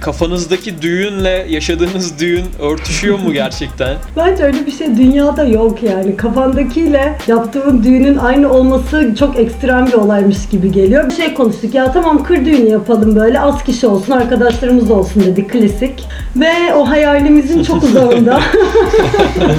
Kafanızdaki 0.01 0.81
düğünle 0.81 1.46
yaşadığınız 1.50 2.20
düğün 2.20 2.46
örtüşüyor 2.60 3.20
mu 3.20 3.34
gerçekten? 3.34 3.96
Bence 4.17 4.43
öyle 4.43 4.65
bir 4.65 4.72
şey 4.72 4.98
dünyada 4.98 5.43
yok 5.43 5.84
yani. 5.84 6.17
Kafandakiyle 6.17 7.17
yaptığın 7.27 7.84
düğünün 7.84 8.17
aynı 8.17 8.53
olması 8.53 9.15
çok 9.20 9.39
ekstrem 9.39 9.88
bir 9.88 9.93
olaymış 9.93 10.50
gibi 10.51 10.72
geliyor. 10.72 11.10
Bir 11.10 11.15
şey 11.15 11.34
konuştuk 11.34 11.75
ya 11.75 11.91
tamam 11.91 12.24
kır 12.24 12.46
düğünü 12.46 12.70
yapalım 12.70 13.15
böyle 13.15 13.39
az 13.39 13.63
kişi 13.63 13.88
olsun 13.88 14.12
arkadaşlarımız 14.13 14.91
olsun 14.91 15.24
dedik 15.24 15.50
klasik. 15.51 16.03
Ve 16.36 16.74
o 16.75 16.89
hayalimizin 16.89 17.63
çok 17.63 17.84
uzağında 17.84 18.41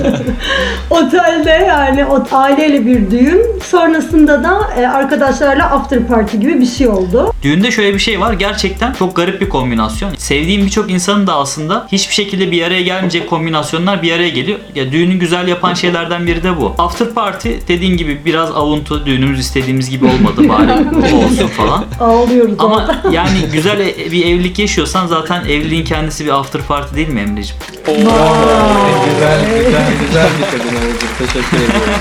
otelde 0.90 1.50
yani 1.50 2.04
o 2.04 2.24
aileyle 2.32 2.86
bir 2.86 3.10
düğün 3.10 3.42
sonrasında 3.64 4.44
da 4.44 4.60
e, 4.80 4.86
arkadaşlarla 4.86 5.70
after 5.70 6.06
party 6.06 6.36
gibi 6.36 6.60
bir 6.60 6.66
şey 6.66 6.88
oldu. 6.88 7.32
Düğünde 7.42 7.70
şöyle 7.70 7.94
bir 7.94 7.98
şey 7.98 8.20
var. 8.20 8.32
Gerçekten 8.32 8.92
çok 8.92 9.16
garip 9.16 9.40
bir 9.40 9.48
kombinasyon. 9.48 10.12
Sevdiğim 10.32 10.66
birçok 10.66 10.90
insanın 10.90 11.26
da 11.26 11.34
aslında 11.34 11.86
hiçbir 11.92 12.14
şekilde 12.14 12.50
bir 12.50 12.62
araya 12.62 12.82
gelmeyecek 12.82 13.30
kombinasyonlar 13.30 14.02
bir 14.02 14.12
araya 14.12 14.28
geliyor. 14.28 14.58
Ya 14.74 14.92
düğünü 14.92 15.14
güzel 15.14 15.48
yapan 15.48 15.74
şeylerden 15.74 16.26
biri 16.26 16.42
de 16.42 16.56
bu. 16.60 16.74
After 16.78 17.10
party 17.10 17.48
dediğin 17.68 17.96
gibi 17.96 18.24
biraz 18.24 18.50
avuntu. 18.50 19.06
Düğünümüz 19.06 19.40
istediğimiz 19.40 19.90
gibi 19.90 20.04
olmadı 20.04 20.48
bari 20.48 20.86
bu 20.94 21.16
olsun 21.16 21.46
falan. 21.46 21.84
Ağlıyoruz 22.00 22.54
Ama 22.58 23.02
yani 23.12 23.38
güzel 23.52 23.80
e- 23.80 24.12
bir 24.12 24.26
evlilik 24.26 24.58
yaşıyorsan 24.58 25.06
zaten 25.06 25.44
evliliğin 25.44 25.84
kendisi 25.84 26.24
bir 26.24 26.30
after 26.30 26.62
party 26.62 26.96
değil 26.96 27.08
mi 27.08 27.20
Emre'ciğim? 27.20 27.62
Oo. 27.88 27.92
güzel 27.94 29.40
güzel 29.64 29.90
güzel 30.06 30.28
bitirdin 30.38 30.76
Oğuz'um. 30.76 31.08
Teşekkür 31.18 31.56
ediyorum. 31.56 31.92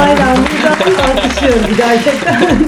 Aynen 0.00 0.36
buradan 0.36 0.96
tartışıyoruz 0.96 1.76
gerçekten. 1.76 2.58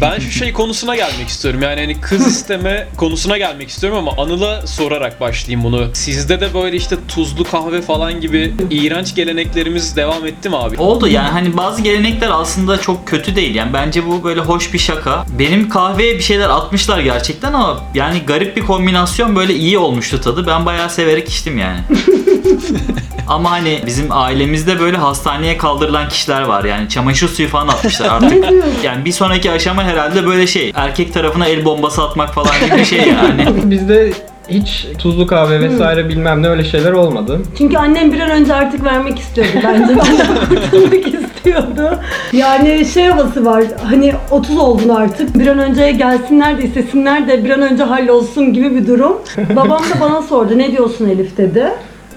Ben 0.00 0.18
şu 0.18 0.30
şey 0.30 0.52
konusuna 0.52 0.96
gelmek 0.96 1.28
istiyorum. 1.28 1.62
Yani 1.62 1.80
hani 1.80 2.00
kız 2.00 2.26
isteme 2.36 2.88
konusuna 2.96 3.38
gelmek 3.38 3.68
istiyorum 3.68 3.98
ama 3.98 4.22
Anıl'a 4.22 4.66
sorarak 4.66 5.20
başlayayım 5.20 5.64
bunu. 5.64 5.90
Sizde 5.92 6.40
de 6.40 6.54
böyle 6.54 6.76
işte 6.76 6.96
tuzlu 7.08 7.44
kahve 7.44 7.82
falan 7.82 8.20
gibi 8.20 8.54
iğrenç 8.70 9.14
geleneklerimiz 9.14 9.96
devam 9.96 10.26
etti 10.26 10.48
mi 10.48 10.56
abi? 10.56 10.76
Oldu 10.78 11.08
yani 11.08 11.28
hani 11.28 11.56
bazı 11.56 11.82
gelenekler 11.82 12.30
aslında 12.32 12.80
çok 12.80 13.08
kötü 13.08 13.36
değil 13.36 13.54
yani 13.54 13.72
bence 13.72 14.06
bu 14.06 14.24
böyle 14.24 14.40
hoş 14.40 14.72
bir 14.72 14.78
şaka. 14.78 15.26
Benim 15.38 15.68
kahveye 15.68 16.14
bir 16.14 16.22
şeyler 16.22 16.48
atmışlar 16.48 17.00
gerçekten 17.00 17.52
ama 17.52 17.80
yani 17.94 18.18
garip 18.26 18.56
bir 18.56 18.62
kombinasyon 18.62 19.36
böyle 19.36 19.54
iyi 19.54 19.78
olmuştu 19.78 20.20
tadı. 20.20 20.46
Ben 20.46 20.66
bayağı 20.66 20.90
severek 20.90 21.28
içtim 21.28 21.58
yani. 21.58 21.80
ama 23.28 23.50
hani 23.50 23.82
bizim 23.86 24.12
ailemizde 24.12 24.80
böyle 24.80 24.96
hastaneye 24.96 25.58
kaldırılan 25.58 26.08
kişiler 26.08 26.42
var 26.42 26.64
yani 26.64 26.88
çamaşır 26.88 27.28
suyu 27.28 27.48
falan 27.48 27.68
atmışlar 27.68 28.08
artık. 28.08 28.44
Yani 28.84 29.04
bir 29.04 29.12
sonraki 29.12 29.50
aşama 29.50 29.84
herhalde 29.86 30.26
böyle 30.26 30.46
şey 30.46 30.72
erkek 30.74 31.14
tarafına 31.14 31.46
el 31.46 31.64
bombası 31.64 32.02
atmak 32.02 32.34
falan 32.34 32.54
gibi 32.66 32.78
bir 32.78 32.84
şey 32.84 32.98
yani. 32.98 33.46
Bizde 33.70 34.12
hiç 34.48 34.86
tuzlu 34.98 35.26
kahve 35.26 35.60
vesaire 35.60 36.08
bilmem 36.08 36.42
ne 36.42 36.48
öyle 36.48 36.64
şeyler 36.64 36.92
olmadı. 36.92 37.40
Çünkü 37.58 37.76
annem 37.76 38.12
bir 38.12 38.20
an 38.20 38.30
önce 38.30 38.54
artık 38.54 38.84
vermek 38.84 39.18
istiyordu 39.18 39.50
bence. 39.64 39.88
Benden 39.88 40.26
kurtulmak 40.48 41.06
istiyordu. 41.14 41.98
Yani 42.32 42.86
şey 42.94 43.04
havası 43.04 43.44
var. 43.44 43.64
Hani 43.84 44.14
30 44.30 44.58
oldun 44.58 44.88
artık. 44.88 45.38
Bir 45.38 45.46
an 45.46 45.58
önce 45.58 45.90
gelsinler 45.92 46.58
de 46.58 46.62
istesinler 46.62 47.28
de 47.28 47.44
bir 47.44 47.50
an 47.50 47.62
önce 47.62 47.82
hallolsun 47.82 48.52
gibi 48.52 48.74
bir 48.74 48.86
durum. 48.86 49.16
Babam 49.56 49.82
da 49.94 50.00
bana 50.00 50.22
sordu. 50.22 50.58
Ne 50.58 50.72
diyorsun 50.72 51.08
Elif 51.08 51.36
dedi. 51.36 51.64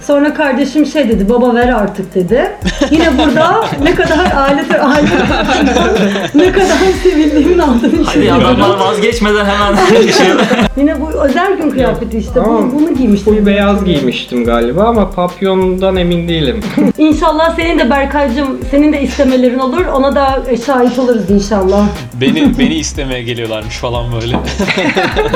Sonra 0.06 0.34
kardeşim 0.34 0.86
şey 0.86 1.08
dedi, 1.08 1.28
baba 1.28 1.54
ver 1.54 1.68
artık 1.68 2.14
dedi. 2.14 2.50
Yine 2.90 3.18
burada 3.18 3.64
ne 3.82 3.94
kadar 3.94 4.18
aile 4.36 4.80
aile 4.80 5.08
ne 6.34 6.52
kadar 6.52 6.76
sevildiğimin 7.02 7.58
altını 7.58 8.04
Hadi 8.04 8.12
çiziyorum. 8.12 8.44
adamlar 8.44 8.78
vazgeçmeden 8.78 9.44
hemen 9.44 9.76
şey 10.10 10.26
Yine 10.76 11.00
bu 11.00 11.10
özel 11.24 11.56
gün 11.56 11.70
kıyafeti 11.70 12.18
işte. 12.18 12.32
Tamam. 12.34 12.72
Bu, 12.72 12.80
bunu 12.80 12.94
giymiştim. 12.94 13.34
Full 13.34 13.46
beyaz 13.46 13.84
giymiştim 13.84 14.44
galiba 14.44 14.84
ama 14.84 15.10
papyondan 15.10 15.96
emin 15.96 16.28
değilim. 16.28 16.60
İnşallah 16.98 17.56
senin 17.56 17.78
de 17.78 17.90
Berkay'cığım, 17.90 18.58
senin 18.70 18.92
de 18.92 19.02
istemelerin 19.02 19.58
olur. 19.58 19.84
Ona 19.86 20.14
da 20.14 20.42
e, 20.48 20.56
şahit 20.56 20.98
oluruz 20.98 21.30
inşallah. 21.30 21.86
Beni 22.20 22.58
beni 22.58 22.74
istemeye 22.74 23.22
geliyorlarmış 23.22 23.76
falan 23.76 24.04
böyle. 24.12 24.36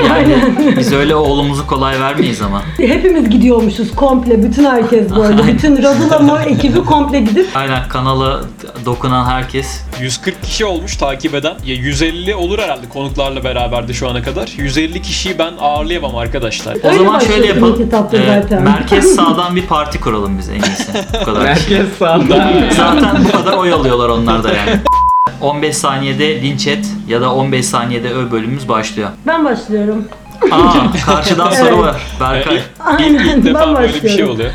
yani 0.09 0.37
biz 0.79 0.93
öyle 0.93 1.15
oğlumuzu 1.15 1.67
kolay 1.67 2.01
vermeyiz 2.01 2.43
ama. 2.43 2.63
Hepimiz 2.77 3.31
gidiyormuşuz 3.31 3.95
komple, 3.95 4.43
bütün 4.43 4.54
herkes 4.63 5.17
böyle. 5.17 5.47
bütün 5.47 5.83
Radulama 5.83 6.43
ekibi 6.43 6.85
komple 6.85 7.21
gidip 7.21 7.47
Aynen 7.55 7.89
kanala 7.89 8.41
dokunan 8.85 9.25
herkes 9.25 9.81
140 10.01 10.43
kişi 10.43 10.65
olmuş 10.65 10.97
takip 10.97 11.35
eden. 11.35 11.55
Ya 11.67 11.75
150 11.75 12.35
olur 12.35 12.59
herhalde 12.59 12.89
konuklarla 12.89 13.45
beraber 13.45 13.89
de 13.89 13.93
şu 13.93 14.09
ana 14.09 14.23
kadar. 14.23 14.53
150 14.57 15.03
kişiyi 15.03 15.39
ben 15.39 15.53
ağırlayamam 15.61 16.17
arkadaşlar. 16.17 16.77
O 16.83 16.89
Öyle 16.89 16.99
zaman 16.99 17.19
şöyle 17.19 17.47
yapalım. 17.47 17.91
Ee, 18.13 18.27
zaten. 18.27 18.63
merkez 18.63 19.05
sağdan 19.17 19.57
bir 19.57 19.67
parti 19.67 20.01
kuralım 20.01 20.39
biz 20.39 20.49
en 20.49 20.55
iyisi. 20.55 20.93
Bu 21.21 21.25
kadar. 21.25 21.43
Merkez 21.43 21.89
sağda. 21.99 22.53
Zaten 22.77 23.25
bu 23.25 23.33
kadar 23.37 23.53
oy 23.57 23.73
alıyorlar 23.73 24.09
onlar 24.09 24.45
da 24.45 24.49
yani. 24.49 24.81
15 25.41 25.77
saniyede 25.77 26.43
linç 26.43 26.67
et 26.67 26.87
ya 27.09 27.21
da 27.21 27.35
15 27.35 27.67
saniyede 27.67 28.11
öv 28.11 28.31
bölümümüz 28.31 28.69
başlıyor. 28.69 29.11
Ben 29.27 29.45
başlıyorum. 29.45 30.05
Aa 30.51 30.93
karşıdan 31.07 31.51
soru 31.51 31.79
var. 31.79 31.97
Berkay. 32.21 32.57
İlk, 32.57 32.63
ilk 32.63 33.01
Aynen, 33.01 33.45
defa 33.45 33.61
ben 33.61 33.75
böyle 33.75 33.89
bir 33.89 34.01
şey 34.01 34.11
başlıyorum. 34.11 34.35
oluyor. 34.35 34.51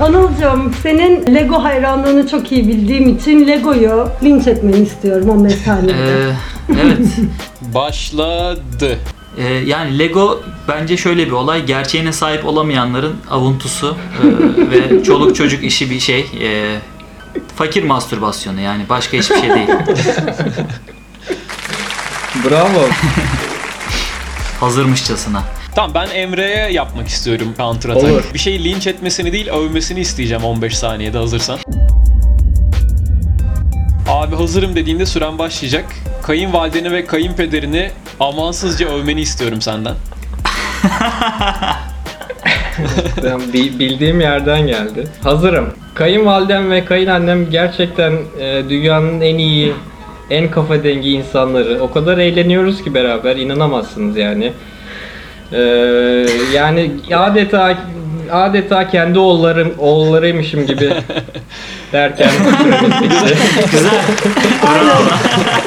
Anılcığım, 0.00 0.74
senin 0.82 1.34
Lego 1.34 1.64
hayranlığını 1.64 2.28
çok 2.28 2.52
iyi 2.52 2.68
bildiğim 2.68 3.16
için 3.16 3.46
Lego'yu 3.46 4.08
linç 4.22 4.46
etmeni 4.46 4.80
istiyorum 4.80 5.28
15 5.30 5.54
saniyede. 5.54 5.92
Ee, 5.94 6.32
evet. 6.82 6.98
Başladı. 7.74 8.98
Ee, 9.38 9.44
yani 9.44 9.98
Lego 9.98 10.40
bence 10.68 10.96
şöyle 10.96 11.26
bir 11.26 11.32
olay. 11.32 11.64
Gerçeğine 11.66 12.12
sahip 12.12 12.46
olamayanların 12.46 13.16
avuntusu 13.30 13.96
e, 14.22 14.26
ve 14.70 15.04
çoluk 15.04 15.36
çocuk 15.36 15.64
işi 15.64 15.90
bir 15.90 16.00
şey. 16.00 16.20
E, 16.20 16.78
fakir 17.56 17.84
mastürbasyonu 17.84 18.60
yani 18.60 18.82
başka 18.88 19.16
hiçbir 19.16 19.36
şey 19.36 19.50
değil. 19.50 19.68
Bravo. 22.50 22.88
Hazırmışçasına. 24.60 25.42
Tamam 25.74 25.90
ben 25.94 26.08
Emre'ye 26.14 26.72
yapmak 26.72 27.08
istiyorum 27.08 27.54
counter 27.58 27.90
attack. 27.90 28.12
Olur. 28.12 28.24
Bir 28.34 28.38
şey 28.38 28.64
linç 28.64 28.86
etmesini 28.86 29.32
değil 29.32 29.48
övmesini 29.48 30.00
isteyeceğim 30.00 30.44
15 30.44 30.78
saniyede 30.78 31.18
hazırsan. 31.18 31.58
Abi 34.08 34.36
hazırım 34.36 34.76
dediğinde 34.76 35.06
süren 35.06 35.38
başlayacak. 35.38 35.84
Kayınvalideni 36.22 36.92
ve 36.92 37.06
kayınpederini 37.06 37.90
amansızca 38.20 38.88
övmeni 38.88 39.20
istiyorum 39.20 39.60
senden. 39.62 39.94
Ben 43.22 43.52
bi- 43.52 43.78
bildiğim 43.78 44.20
yerden 44.20 44.66
geldi. 44.66 45.08
Hazırım. 45.22 45.74
Kayınvalidem 45.94 46.70
ve 46.70 46.84
kayınannem 46.84 47.50
gerçekten 47.50 48.12
e, 48.40 48.62
dünyanın 48.68 49.20
en 49.20 49.38
iyi, 49.38 49.72
en 50.30 50.50
kafa 50.50 50.84
dengi 50.84 51.10
insanları. 51.10 51.82
O 51.82 51.92
kadar 51.92 52.18
eğleniyoruz 52.18 52.82
ki 52.84 52.94
beraber 52.94 53.36
inanamazsınız 53.36 54.16
yani. 54.16 54.52
Ee, 55.52 55.58
yani 56.54 56.90
adeta 57.14 57.78
adeta 58.32 58.88
kendi 58.88 59.18
oğullarım 59.18 59.74
oğullarıymışım 59.78 60.66
gibi 60.66 60.90
derken 61.94 62.30
Güzel. 63.72 63.90
Aynen. 64.68 64.92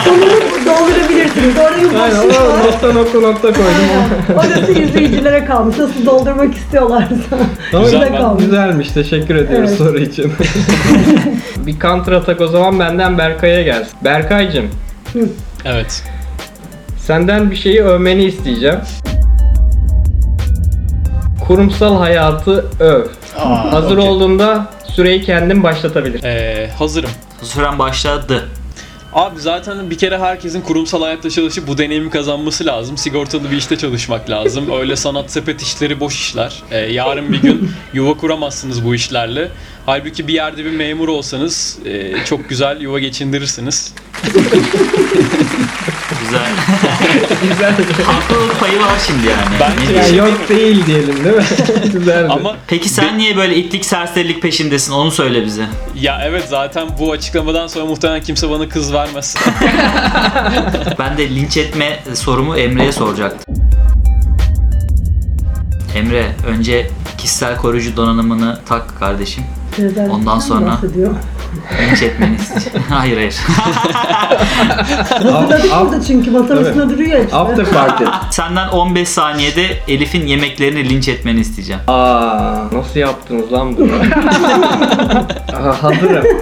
Sonunu 0.06 0.66
doldurabilirsiniz. 0.66 1.58
Orayı 1.58 2.02
Aynen, 2.04 2.16
o 2.16 2.68
nokta 2.68 2.94
nokta 2.94 3.20
nokta 3.20 3.54
koydum. 3.54 4.36
Orası 4.36 4.72
izleyicilere 4.72 5.46
kalmış. 5.46 5.78
Nasıl 5.78 6.06
doldurmak 6.06 6.56
istiyorlarsa. 6.56 7.16
Ama 7.74 7.84
güzel, 7.84 8.18
kalmış. 8.18 8.44
güzelmiş. 8.44 8.88
Teşekkür 8.92 9.36
ediyoruz 9.36 9.70
Evet. 9.70 9.78
soru 9.78 10.00
için. 10.00 10.34
bir 11.58 11.80
counter 11.80 12.12
atak 12.12 12.42
o 12.42 12.48
zaman 12.48 12.80
benden 12.80 13.18
Berkay'a 13.18 13.62
gelsin. 13.62 13.94
Berkay'cım 14.04 14.66
Evet. 15.66 16.04
senden 16.98 17.52
bir 17.52 17.56
şeyi 17.56 17.84
övmeni 17.84 18.24
isteyeceğim. 18.24 18.80
Kurumsal 21.48 21.98
hayatı 22.00 22.66
öv. 22.80 23.02
Hazır 23.72 23.98
okey. 23.98 24.10
olduğunda 24.10 24.66
süreyi 24.98 25.22
kendin 25.22 25.64
başlatabilir. 25.64 26.24
Ee, 26.24 26.70
hazırım. 26.78 27.10
Süren 27.44 27.80
başladı. 27.80 28.50
Abi 29.14 29.40
zaten 29.40 29.90
bir 29.90 29.98
kere 29.98 30.18
herkesin 30.18 30.62
kurumsal 30.62 31.02
hayatta 31.02 31.30
çalışıp 31.30 31.68
bu 31.68 31.78
deneyimi 31.78 32.10
kazanması 32.10 32.66
lazım. 32.66 32.98
Sigortalı 32.98 33.52
bir 33.52 33.58
işte 33.58 33.78
çalışmak 33.78 34.30
lazım. 34.30 34.72
Öyle 34.80 34.96
sanat 34.96 35.32
sepet 35.32 35.62
işleri 35.62 36.00
boş 36.00 36.20
işler. 36.20 36.64
Ee, 36.72 36.78
yarın 36.78 37.34
bir 37.34 37.42
gün 37.42 37.72
yuva 37.94 38.14
kuramazsınız 38.14 38.86
bu 38.86 38.96
işlerle. 38.96 39.50
Halbuki 39.86 40.28
bir 40.28 40.34
yerde 40.34 40.66
bir 40.66 40.72
memur 40.72 41.08
olsanız 41.08 41.80
e, 41.86 42.26
çok 42.26 42.50
güzel 42.50 42.82
yuva 42.82 43.00
geçindirirsiniz. 43.00 43.94
Güzel. 46.22 46.52
Güzel. 47.50 47.74
Haklılık 48.06 48.60
payı 48.60 48.80
var 48.80 48.92
şimdi 49.08 49.28
yani. 49.28 49.46
Bence- 49.60 49.94
Yani 49.94 50.06
diyeyim? 50.08 50.26
yok 50.26 50.50
değil 50.50 50.86
diyelim 50.86 51.24
değil 51.24 51.36
mi? 51.36 51.44
Güzeldi. 51.94 52.28
Ama 52.34 52.56
Peki 52.68 52.90
sen 52.90 53.18
niye 53.18 53.38
böyle 53.38 53.56
itlik 53.56 53.86
serserilik 53.86 54.42
peşindesin 54.42 54.92
onu 54.94 55.12
söyle 55.12 55.46
bize. 55.46 55.66
ya 56.02 56.22
evet 56.26 56.44
zaten 56.50 56.88
bu 57.00 57.12
açıklamadan 57.12 57.68
sonra 57.68 57.86
muhtemelen 57.86 58.22
kimse 58.22 58.50
bana 58.50 58.70
kız 58.70 58.94
vermez. 58.94 59.36
Ben 61.00 61.18
de 61.18 61.30
linç 61.36 61.58
etme 61.58 62.00
sorumu 62.14 62.58
Emre'ye 62.58 62.92
soracaktım. 62.92 63.56
Emre 65.96 66.26
önce 66.48 66.92
kişisel 67.18 67.58
koruyucu 67.58 67.98
donanımını 67.98 68.60
tak 68.70 69.00
kardeşim. 69.00 69.44
Neden? 69.80 70.10
Ondan 70.10 70.40
sonra- 70.40 70.66
bahsediyor. 70.66 71.14
Linç 71.90 72.02
etmeni 72.04 72.36
isteyeceğim. 72.36 72.88
hayır 72.90 73.16
hayır. 73.18 73.36
Hazırladık 75.10 75.72
Af- 75.74 75.86
burada 75.86 76.02
çünkü 76.04 76.32
masanın 76.32 76.90
duruyor 76.90 77.24
işte. 77.26 77.36
After 77.38 77.66
party. 77.66 78.04
Senden 78.32 78.68
15 78.68 79.10
saniyede 79.10 79.66
Elif'in 79.88 80.28
yemeklerini 80.28 80.90
linç 80.90 81.08
etmeni 81.08 81.40
isteyeceğim. 81.40 81.82
Aa, 81.88 82.64
nasıl 82.74 83.00
yaptınız 83.00 83.52
lan 83.54 83.78
bunu? 83.78 83.92
Aha, 85.60 85.84
hazırım. 85.84 86.24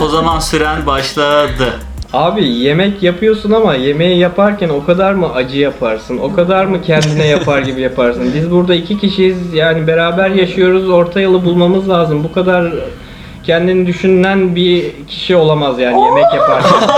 O 0.00 0.08
zaman 0.08 0.38
süren 0.38 0.86
başladı. 0.86 1.72
Abi 2.12 2.48
yemek 2.48 3.02
yapıyorsun 3.02 3.50
ama 3.50 3.74
yemeği 3.74 4.18
yaparken 4.18 4.68
o 4.68 4.84
kadar 4.84 5.14
mı 5.14 5.32
acı 5.34 5.58
yaparsın? 5.58 6.18
O 6.18 6.34
kadar 6.34 6.64
mı 6.64 6.82
kendine 6.82 7.26
yapar 7.26 7.58
gibi 7.62 7.80
yaparsın? 7.80 8.32
Biz 8.34 8.50
burada 8.50 8.74
iki 8.74 8.98
kişiyiz 8.98 9.54
yani 9.54 9.86
beraber 9.86 10.30
yaşıyoruz 10.30 10.88
orta 10.90 11.20
yolu 11.20 11.44
bulmamız 11.44 11.88
lazım. 11.88 12.24
Bu 12.24 12.32
kadar 12.32 12.72
kendini 13.46 13.86
düşünen 13.86 14.56
bir 14.56 14.84
kişi 15.08 15.36
olamaz 15.36 15.78
yani 15.78 16.00
yemek 16.04 16.34
yaparken. 16.34 16.70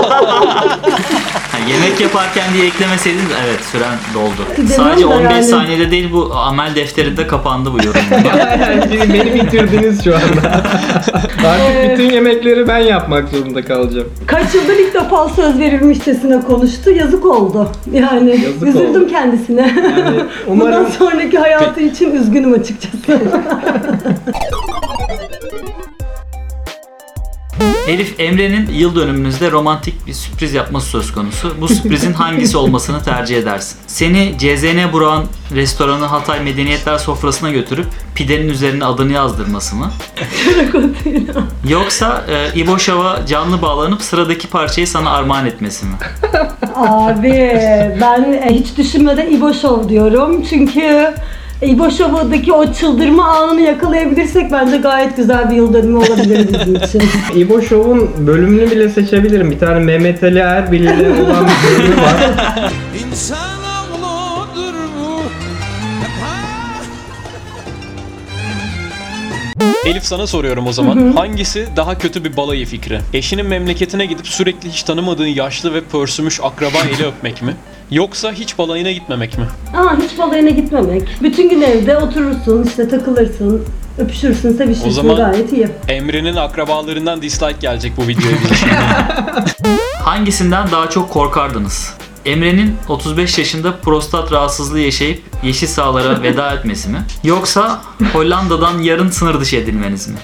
Ha, 1.52 1.58
yemek 1.70 2.00
yaparken 2.00 2.44
diye 2.54 2.66
eklemeseydin 2.66 3.24
evet 3.46 3.60
süren 3.72 3.94
doldu. 4.14 4.42
Demem 4.56 4.70
Sadece 4.70 5.02
de 5.02 5.06
15 5.06 5.32
yani. 5.32 5.44
saniyede 5.44 5.90
değil 5.90 6.12
bu 6.12 6.32
amel 6.34 6.74
defterinde 6.74 7.26
kapandı 7.26 7.72
bu 7.72 7.86
yorum. 7.86 8.00
yani 8.60 9.12
beni 9.14 9.34
bitirdiniz 9.34 10.04
şu 10.04 10.14
anda. 10.16 10.48
Artık 11.48 11.90
bütün 11.92 12.10
yemekleri 12.10 12.68
ben 12.68 12.78
yapmak 12.78 13.28
zorunda 13.28 13.64
kalacağım. 13.64 14.08
Kaç 14.26 14.54
yıldır 14.54 14.76
ilk 14.76 14.94
defa 14.94 15.28
söz 15.28 15.58
verilmişçesine 15.58 16.40
konuştu. 16.40 16.90
Yazık 16.90 17.26
oldu. 17.26 17.68
Yani 17.92 18.30
Yazık 18.30 18.68
üzüldüm 18.68 19.02
oldu. 19.02 19.10
kendisine. 19.10 19.74
Yani 20.00 20.20
Bundan 20.46 20.66
umarım 20.66 20.86
sonraki 20.98 21.38
hayatı 21.38 21.80
için 21.80 22.14
üzgünüm 22.14 22.52
açıkçası. 22.52 23.20
Elif 27.88 28.20
Emre'nin 28.20 28.70
yıl 28.72 28.94
dönümünüzde 28.94 29.50
romantik 29.50 30.06
bir 30.06 30.12
sürpriz 30.12 30.54
yapması 30.54 30.86
söz 30.86 31.12
konusu. 31.12 31.54
Bu 31.60 31.68
sürprizin 31.68 32.12
hangisi 32.22 32.56
olmasını 32.56 33.02
tercih 33.02 33.36
edersin? 33.36 33.78
Seni 33.86 34.34
CZN 34.38 34.92
Burak'ın 34.92 35.24
restoranı 35.54 36.04
Hatay 36.04 36.40
Medeniyetler 36.40 36.98
sofrasına 36.98 37.50
götürüp 37.50 37.86
pidenin 38.14 38.48
üzerine 38.48 38.84
adını 38.84 39.12
yazdırması 39.12 39.76
mı? 39.76 39.90
Yoksa 41.68 42.24
e, 42.30 42.58
İbo 42.58 42.78
Şov'a 42.78 43.26
canlı 43.26 43.62
bağlanıp 43.62 44.02
sıradaki 44.02 44.48
parçayı 44.48 44.86
sana 44.86 45.10
armağan 45.10 45.46
etmesi 45.46 45.86
mi? 45.86 45.92
Abi 46.74 47.32
ben 48.00 48.32
e, 48.32 48.54
hiç 48.54 48.76
düşünmeden 48.76 49.26
İbo 49.26 49.54
Show 49.54 49.88
diyorum. 49.88 50.44
Çünkü 50.50 51.14
İbo 51.62 51.90
Show'daki 51.90 52.52
o 52.52 52.72
çıldırma 52.72 53.24
anını 53.24 53.60
yakalayabilirsek 53.60 54.52
bence 54.52 54.76
gayet 54.76 55.16
güzel 55.16 55.50
bir 55.50 55.56
yıl 55.56 55.74
dönümü 55.74 55.96
olabilir 55.96 56.48
bizim 56.52 56.74
için. 56.74 57.02
İbo 57.34 57.62
Show'un 57.62 58.26
bölümünü 58.26 58.70
bile 58.70 58.88
seçebilirim. 58.88 59.50
Bir 59.50 59.58
tane 59.58 59.78
Mehmet 59.78 60.22
Ali 60.22 60.38
Erbil 60.38 60.80
ile 60.80 61.10
olan 61.10 61.46
bir 61.46 61.78
bölümü 61.78 61.96
var. 61.96 62.14
İnsanoğludur 63.10 64.74
bu. 64.98 65.20
Elif 69.88 70.04
sana 70.04 70.26
soruyorum 70.26 70.66
o 70.66 70.72
zaman. 70.72 71.12
Hangisi 71.12 71.68
daha 71.76 71.98
kötü 71.98 72.24
bir 72.24 72.36
balayı 72.36 72.66
fikri? 72.66 73.00
Eşinin 73.14 73.46
memleketine 73.46 74.06
gidip 74.06 74.28
sürekli 74.28 74.68
hiç 74.68 74.82
tanımadığın 74.82 75.26
yaşlı 75.26 75.74
ve 75.74 75.80
pörsümüş 75.80 76.40
akraba 76.42 76.78
eli 76.96 77.06
öpmek 77.06 77.42
mi? 77.42 77.54
Yoksa 77.90 78.32
hiç 78.32 78.58
balayına 78.58 78.90
gitmemek 78.92 79.38
mi? 79.38 79.44
Aa 79.76 79.96
hiç 79.96 80.18
balayına 80.18 80.50
gitmemek. 80.50 81.02
Bütün 81.22 81.48
gün 81.50 81.62
evde 81.62 81.96
oturursun, 81.96 82.64
işte 82.64 82.88
takılırsın, 82.88 83.64
öpüşürsün, 83.98 84.56
sevişirsin 84.56 84.88
O 84.88 84.90
zaman- 84.90 85.16
gayet 85.16 85.52
iyi. 85.52 85.68
Emre'nin 85.88 86.36
akrabalarından 86.36 87.22
dislike 87.22 87.56
gelecek 87.60 87.92
bu 87.96 88.08
videoya 88.08 88.36
bize. 88.50 88.66
Hangisinden 90.04 90.70
daha 90.70 90.90
çok 90.90 91.10
korkardınız? 91.10 91.94
Emre'nin 92.26 92.76
35 92.88 93.38
yaşında 93.38 93.76
prostat 93.76 94.32
rahatsızlığı 94.32 94.80
yaşayıp 94.80 95.22
yeşil 95.42 95.66
sahalara 95.66 96.22
veda 96.22 96.52
etmesi 96.52 96.88
mi? 96.88 96.98
Yoksa 97.24 97.80
Hollanda'dan 98.12 98.78
yarın 98.78 99.10
sınır 99.10 99.40
dışı 99.40 99.56
edilmeniz 99.56 100.08
mi? 100.08 100.16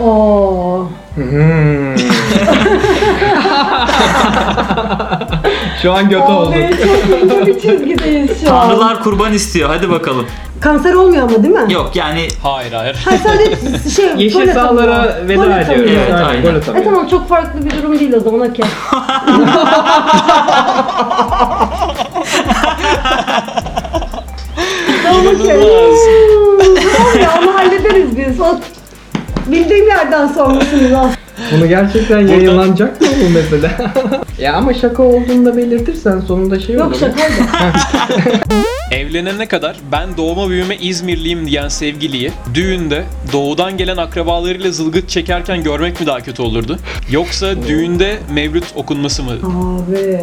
Oo. 0.00 0.88
Hmm. 1.14 1.96
Şu 5.82 5.92
an 5.92 6.08
çok 6.10 6.54
iyi 6.54 7.46
bir 7.46 7.60
çizgideyiz 7.60 8.30
şu 8.44 8.54
an. 8.54 8.68
Tanrılar 8.68 9.02
kurban 9.02 9.32
istiyor. 9.32 9.68
Hadi 9.68 9.90
bakalım. 9.90 10.26
Kanser 10.60 10.94
olmuyor 10.94 11.22
ama 11.22 11.42
değil 11.42 11.54
mi? 11.54 11.72
Yok 11.72 11.90
yani 11.94 12.28
Hayır 12.42 12.72
hayır. 12.72 12.94
Ha 13.04 13.10
sadece 13.22 13.90
şey, 13.90 14.06
Yeşil 14.16 14.46
gol 14.46 14.52
sahalara 14.52 14.94
atamıyor. 14.96 15.28
veda 15.28 15.44
Gol 15.44 15.50
atamıyor. 15.50 15.86
Evet, 15.88 16.12
aynen, 16.14 16.24
aynen. 16.24 16.42
gol 16.42 16.54
E 16.54 16.56
atamıyor. 16.56 16.84
tamam 16.84 17.08
çok 17.08 17.28
farklı 17.28 17.64
bir 17.64 17.70
durum 17.82 17.98
değil 18.00 18.12
o 18.12 18.20
zaman 18.20 18.40
okey. 18.50 18.64
tamam 25.02 25.26
okey. 25.26 25.60
Tamam 26.96 27.20
ya 27.22 27.30
onu 27.42 27.54
hallederiz 27.54 28.16
biz. 28.18 28.40
O 28.40 28.60
bildiğim 29.46 29.88
yerden 29.88 30.26
sormuşsunuz 30.26 30.92
aslında. 30.92 31.21
Bunu 31.52 31.68
gerçekten 31.68 32.20
yayınlanacak 32.20 33.00
mı 33.00 33.06
bu 33.24 33.28
mesele? 33.30 33.70
ya 34.38 34.54
ama 34.54 34.74
şaka 34.74 35.02
olduğunu 35.02 35.46
da 35.46 35.56
belirtirsen 35.56 36.20
sonunda 36.20 36.60
şey 36.60 36.76
olur. 36.76 36.84
Yok 36.84 36.96
şakaydı. 36.96 37.32
Evlenene 38.92 39.48
kadar 39.48 39.76
ben 39.92 40.16
doğma 40.16 40.48
büyüme 40.48 40.76
İzmirliyim 40.76 41.46
diyen 41.46 41.68
sevgiliyi 41.68 42.30
düğünde 42.54 43.04
doğudan 43.32 43.76
gelen 43.76 43.96
akrabalarıyla 43.96 44.70
zılgıt 44.70 45.08
çekerken 45.08 45.62
görmek 45.62 46.00
mi 46.00 46.06
daha 46.06 46.20
kötü 46.20 46.42
olurdu? 46.42 46.78
Yoksa 47.10 47.46
düğünde 47.68 48.18
mevlüt 48.34 48.64
okunması 48.74 49.22
mı? 49.22 49.30
Abi. 49.32 50.20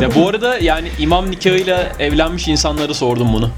Ya 0.00 0.08
bu 0.14 0.28
arada 0.28 0.58
yani 0.58 0.88
imam 0.98 1.30
nikahıyla 1.30 1.86
evlenmiş 1.98 2.48
insanlara 2.48 2.94
sordum 2.94 3.28
bunu. 3.34 3.50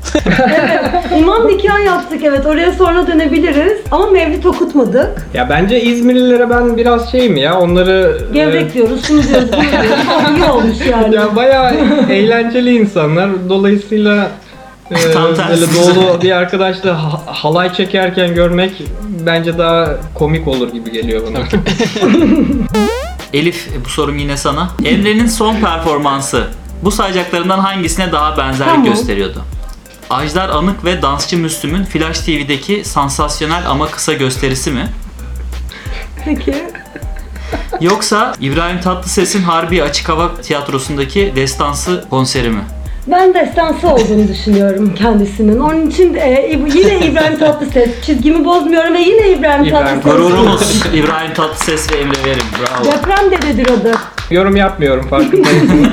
İmam 1.19 1.49
nikah 1.49 1.85
yaptık 1.85 2.21
evet 2.25 2.47
oraya 2.47 2.73
sonra 2.73 3.07
dönebiliriz. 3.07 3.79
Ama 3.91 4.07
mevlid 4.07 4.45
okutmadık. 4.45 5.27
Ya 5.35 5.49
bence 5.51 5.81
İzmirlilere 5.81 6.51
ben 6.51 6.77
biraz 6.77 7.13
şeyim 7.13 7.37
ya 7.37 7.61
onları... 7.61 8.21
Gevrek 8.33 8.75
diyoruz, 8.75 9.07
şunu 9.07 9.23
diyoruz, 9.23 9.49
bunu 9.53 9.63
diyoruz. 9.63 9.91
Çok 10.29 10.39
iyi 10.39 10.51
olmuş 10.51 10.81
e, 10.81 10.91
yani. 10.91 11.15
ya 11.15 11.37
bayağı 11.37 11.75
eğlenceli 12.11 12.77
insanlar. 12.77 13.31
Dolayısıyla 13.49 14.06
e, 14.11 15.13
Tam 15.13 15.25
böyle 15.25 15.37
tersi. 15.37 15.75
doğulu 15.75 16.23
bir 16.23 16.31
arkadaşla 16.31 17.03
ha- 17.05 17.23
halay 17.27 17.73
çekerken 17.75 18.35
görmek 18.35 18.83
bence 19.27 19.59
daha 19.59 19.89
komik 20.15 20.49
olur 20.49 20.73
gibi 20.73 20.93
geliyor 20.93 21.23
bana. 21.29 21.39
Elif 23.33 23.69
bu 23.85 23.89
sorum 23.89 24.19
yine 24.19 24.37
sana. 24.37 24.71
Emre'nin 24.85 25.27
son 25.27 25.57
performansı 25.57 26.45
bu 26.83 26.91
sayacaklarından 26.91 27.59
hangisine 27.59 28.13
daha 28.13 28.37
benzerlik 28.39 28.73
Tamam. 28.75 28.85
gösteriyordu? 28.85 29.45
Ajdar 30.11 30.49
Anık 30.49 30.85
ve 30.85 31.03
Dansçı 31.03 31.37
Müslüm'ün 31.39 31.85
Flash 31.85 32.19
TV'deki 32.19 32.85
sansasyonel 32.85 33.63
ama 33.71 33.91
kısa 33.91 34.13
gösterisi 34.13 34.71
mi? 34.71 34.87
Peki. 36.25 36.55
Yoksa 37.81 38.35
İbrahim 38.41 38.81
Tatlıses'in 38.81 39.43
Harbi 39.43 39.83
Açık 39.83 40.09
Hava 40.09 40.35
Tiyatrosu'ndaki 40.35 41.33
destansı 41.37 42.05
konseri 42.11 42.51
mi? 42.51 42.61
Ben 43.07 43.35
destansı 43.35 43.89
olduğunu 43.89 44.29
düşünüyorum 44.29 44.95
kendisinin. 44.95 45.59
Onun 45.59 45.91
için 45.91 46.15
e, 46.15 46.59
yine 46.75 47.07
İbrahim 47.07 47.39
Tatlıses. 47.39 47.91
Çizgimi 48.07 48.45
bozmuyorum 48.45 48.95
ve 48.95 49.01
yine 49.01 49.31
İbrahim, 49.31 49.65
İbrahim 49.65 50.01
Tatlıses. 50.01 50.13
Gururumuz 50.13 50.87
İbrahim 50.95 51.35
Tatlıses 51.35 51.93
ve 51.93 51.97
Emre 51.97 52.25
Verim. 52.25 52.45
Bravo. 52.61 52.85
Deprem 52.85 53.31
dededir 53.31 53.71
adı. 53.71 53.93
Yorum 54.31 54.57
yapmıyorum 54.57 55.09
farkındayım. 55.09 55.93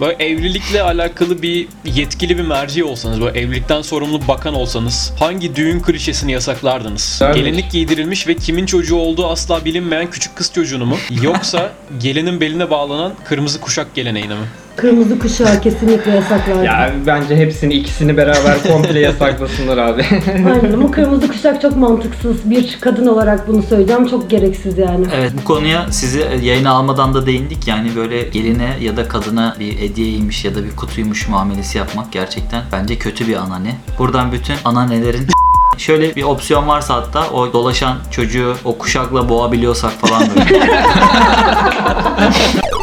Böyle 0.00 0.24
evlilikle 0.24 0.82
alakalı 0.82 1.42
bir 1.42 1.68
yetkili 1.84 2.38
bir 2.38 2.42
merci 2.44 2.84
olsanız, 2.84 3.20
böyle 3.20 3.40
evlilikten 3.40 3.82
sorumlu 3.82 4.28
bakan 4.28 4.54
olsanız 4.54 5.12
hangi 5.18 5.56
düğün 5.56 5.80
klişesini 5.80 6.32
yasaklardınız? 6.32 7.10
Güzelmiş. 7.12 7.36
Gelinlik 7.40 7.70
giydirilmiş 7.72 8.28
ve 8.28 8.34
kimin 8.34 8.66
çocuğu 8.66 8.96
olduğu 8.96 9.26
asla 9.26 9.64
bilinmeyen 9.64 10.10
küçük 10.10 10.36
kız 10.36 10.52
çocuğunu 10.52 10.86
mu? 10.86 10.96
Yoksa 11.22 11.72
gelinin 12.00 12.40
beline 12.40 12.70
bağlanan 12.70 13.12
kırmızı 13.24 13.60
kuşak 13.60 13.94
geleneğine 13.94 14.34
mi? 14.34 14.46
Kırmızı 14.78 15.18
kuşağı 15.18 15.60
kesinlikle 15.60 16.10
yasaklardı. 16.10 16.64
Ya 16.64 16.92
bence 17.06 17.36
hepsini 17.36 17.74
ikisini 17.74 18.16
beraber 18.16 18.62
komple 18.62 19.00
yasaklasınlar 19.00 19.78
abi. 19.78 20.02
Aynen 20.52 20.72
ama 20.72 20.90
kırmızı 20.90 21.28
kuşak 21.28 21.62
çok 21.62 21.76
mantıksız. 21.76 22.50
Bir 22.50 22.78
kadın 22.80 23.06
olarak 23.06 23.48
bunu 23.48 23.62
söyleyeceğim. 23.62 24.06
Çok 24.06 24.30
gereksiz 24.30 24.78
yani. 24.78 25.06
Evet 25.14 25.32
bu 25.40 25.44
konuya 25.44 25.86
sizi 25.90 26.26
yayına 26.42 26.70
almadan 26.70 27.14
da 27.14 27.26
değindik. 27.26 27.68
Yani 27.68 27.96
böyle 27.96 28.22
geline 28.22 28.76
ya 28.80 28.96
da 28.96 29.08
kadına 29.08 29.56
bir 29.60 29.78
hediyeymiş 29.78 30.44
ya 30.44 30.54
da 30.54 30.64
bir 30.64 30.76
kutuymuş 30.76 31.28
muamelesi 31.28 31.78
yapmak 31.78 32.12
gerçekten 32.12 32.62
bence 32.72 32.98
kötü 32.98 33.28
bir 33.28 33.36
anane. 33.36 33.76
Buradan 33.98 34.32
bütün 34.32 34.54
ananelerin 34.64 35.26
Şöyle 35.78 36.16
bir 36.16 36.22
opsiyon 36.22 36.68
varsa 36.68 36.94
hatta 36.94 37.30
o 37.30 37.52
dolaşan 37.52 37.96
çocuğu 38.10 38.54
o 38.64 38.78
kuşakla 38.78 39.28
boğabiliyorsak 39.28 39.92
falan 39.92 40.22
böyle. 40.36 40.82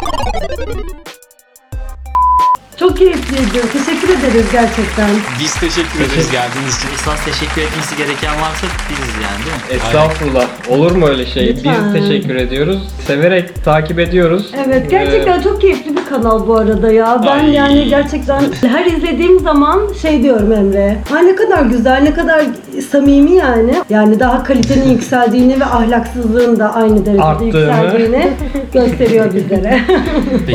Çok 2.86 2.96
keyifliydi. 2.96 3.62
Teşekkür 3.72 4.08
ederiz 4.08 4.46
gerçekten. 4.52 5.10
Biz 5.40 5.54
teşekkür 5.54 6.00
ederiz 6.00 6.30
geldiğiniz 6.30 6.76
için. 6.78 6.88
Esas 6.94 7.24
teşekkür 7.24 7.62
etmesi 7.62 7.96
gereken 7.96 8.34
varsa 8.40 8.66
biziz 8.90 9.14
yani 9.22 9.44
değil 9.44 9.56
mi? 9.56 9.62
Estağfurullah. 9.86 10.46
Olur 10.68 10.92
mu 10.92 11.06
öyle 11.06 11.26
şey? 11.26 11.46
Lütfen. 11.48 11.94
Biz 11.94 12.02
teşekkür 12.02 12.34
ediyoruz. 12.36 12.78
Severek 13.06 13.64
takip 13.64 13.98
ediyoruz. 13.98 14.50
Evet 14.66 14.90
gerçekten 14.90 15.40
çok 15.40 15.60
keyifli 15.60 15.96
bir 15.96 16.04
kanal 16.04 16.46
bu 16.48 16.56
arada 16.56 16.92
ya. 16.92 17.22
Ben 17.26 17.44
Ay. 17.44 17.52
yani 17.52 17.88
gerçekten 17.88 18.42
her 18.68 18.86
izlediğim 18.86 19.40
zaman 19.40 19.80
şey 20.02 20.22
diyorum 20.22 20.52
Emre. 20.52 20.98
Ha 21.10 21.18
ne 21.18 21.36
kadar 21.36 21.62
güzel, 21.62 22.02
ne 22.02 22.14
kadar 22.14 22.44
samimi 22.82 23.32
yani. 23.32 23.74
Yani 23.90 24.20
daha 24.20 24.42
kalitenin 24.44 24.90
yükseldiğini 24.90 25.60
ve 25.60 25.64
ahlaksızlığın 25.64 26.58
da 26.58 26.74
aynı 26.74 27.06
derecede 27.06 27.22
Arttığını. 27.24 27.46
yükseldiğini 27.46 28.30
gösteriyor 28.72 29.34
bizlere. 29.34 29.80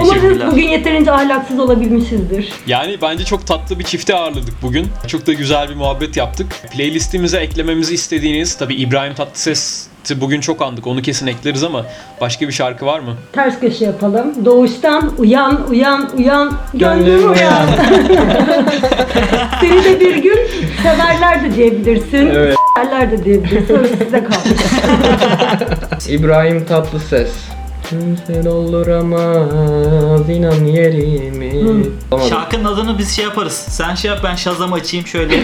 Umarız 0.01 0.21
Teşekkürler. 0.21 0.47
bugün 0.51 0.63
yeterince 0.63 1.11
ahlaksız 1.11 1.59
olabilmişizdir. 1.59 2.49
Yani 2.67 2.97
bence 3.01 3.23
çok 3.25 3.47
tatlı 3.47 3.79
bir 3.79 3.83
çifte 3.83 4.15
ağırladık 4.15 4.53
bugün. 4.61 4.87
Çok 5.07 5.27
da 5.27 5.33
güzel 5.33 5.69
bir 5.69 5.75
muhabbet 5.75 6.17
yaptık. 6.17 6.47
Playlistimize 6.73 7.37
eklememizi 7.37 7.93
istediğiniz, 7.93 8.55
tabi 8.57 8.75
İbrahim 8.75 9.13
Tatlıses'i 9.13 9.90
bugün 10.15 10.41
çok 10.41 10.61
andık. 10.61 10.87
Onu 10.87 11.01
kesin 11.01 11.27
ekleriz 11.27 11.63
ama 11.63 11.85
başka 12.21 12.47
bir 12.47 12.53
şarkı 12.53 12.85
var 12.85 12.99
mı? 12.99 13.15
Ters 13.33 13.59
köşe 13.59 13.85
yapalım. 13.85 14.45
Doğuştan 14.45 15.11
uyan, 15.17 15.69
uyan, 15.69 16.09
uyan, 16.17 16.53
Gönlüm 16.73 17.05
gönlüm 17.05 17.31
uyan. 17.31 17.33
uyan. 17.33 17.67
Seni 19.61 19.83
de 19.83 19.99
bir 19.99 20.15
gün 20.23 20.39
severler 20.83 21.43
de 21.43 21.55
diyebilirsin. 21.55 22.29
Evet. 22.33 22.55
Severler 22.77 23.11
de 23.11 23.25
diyebilirsin. 23.25 23.73
Orası 23.73 23.93
size 23.97 24.23
kalmış. 24.23 24.61
İbrahim 26.09 26.65
Tatlıses. 26.65 27.29
Kimse 27.91 28.43
dolduramaz 28.43 30.29
inan 30.29 30.65
yerimi. 30.65 31.51
Şarkının 32.29 32.65
adını 32.65 32.97
biz 32.97 33.15
şey 33.15 33.25
yaparız. 33.25 33.53
Sen 33.53 33.95
şey 33.95 34.11
yap 34.11 34.19
ben 34.23 34.35
Shazam 34.35 34.73
açayım 34.73 35.07
şöyle. 35.07 35.43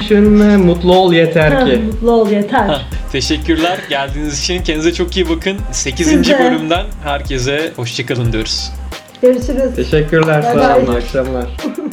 Düşünme 0.00 0.56
mutlu 0.56 0.96
ol 0.96 1.12
yeter 1.12 1.66
ki. 1.66 1.76
Mutlu 1.76 2.10
ol 2.10 2.30
yeter. 2.30 2.86
Teşekkürler 3.12 3.78
geldiğiniz 3.88 4.40
için. 4.40 4.62
Kendinize 4.62 4.94
çok 4.94 5.16
iyi 5.16 5.28
bakın. 5.28 5.58
8. 5.72 6.06
Siz 6.06 6.28
de. 6.28 6.38
bölümden 6.38 6.86
herkese 7.04 7.72
hoşçakalın 7.76 8.32
diyoruz. 8.32 8.72
Görüşürüz. 9.22 9.76
Teşekkürler 9.76 10.42
Bay 10.44 10.54
sağ 10.54 10.76
olun 10.76 10.94
akşamlar. 10.94 11.46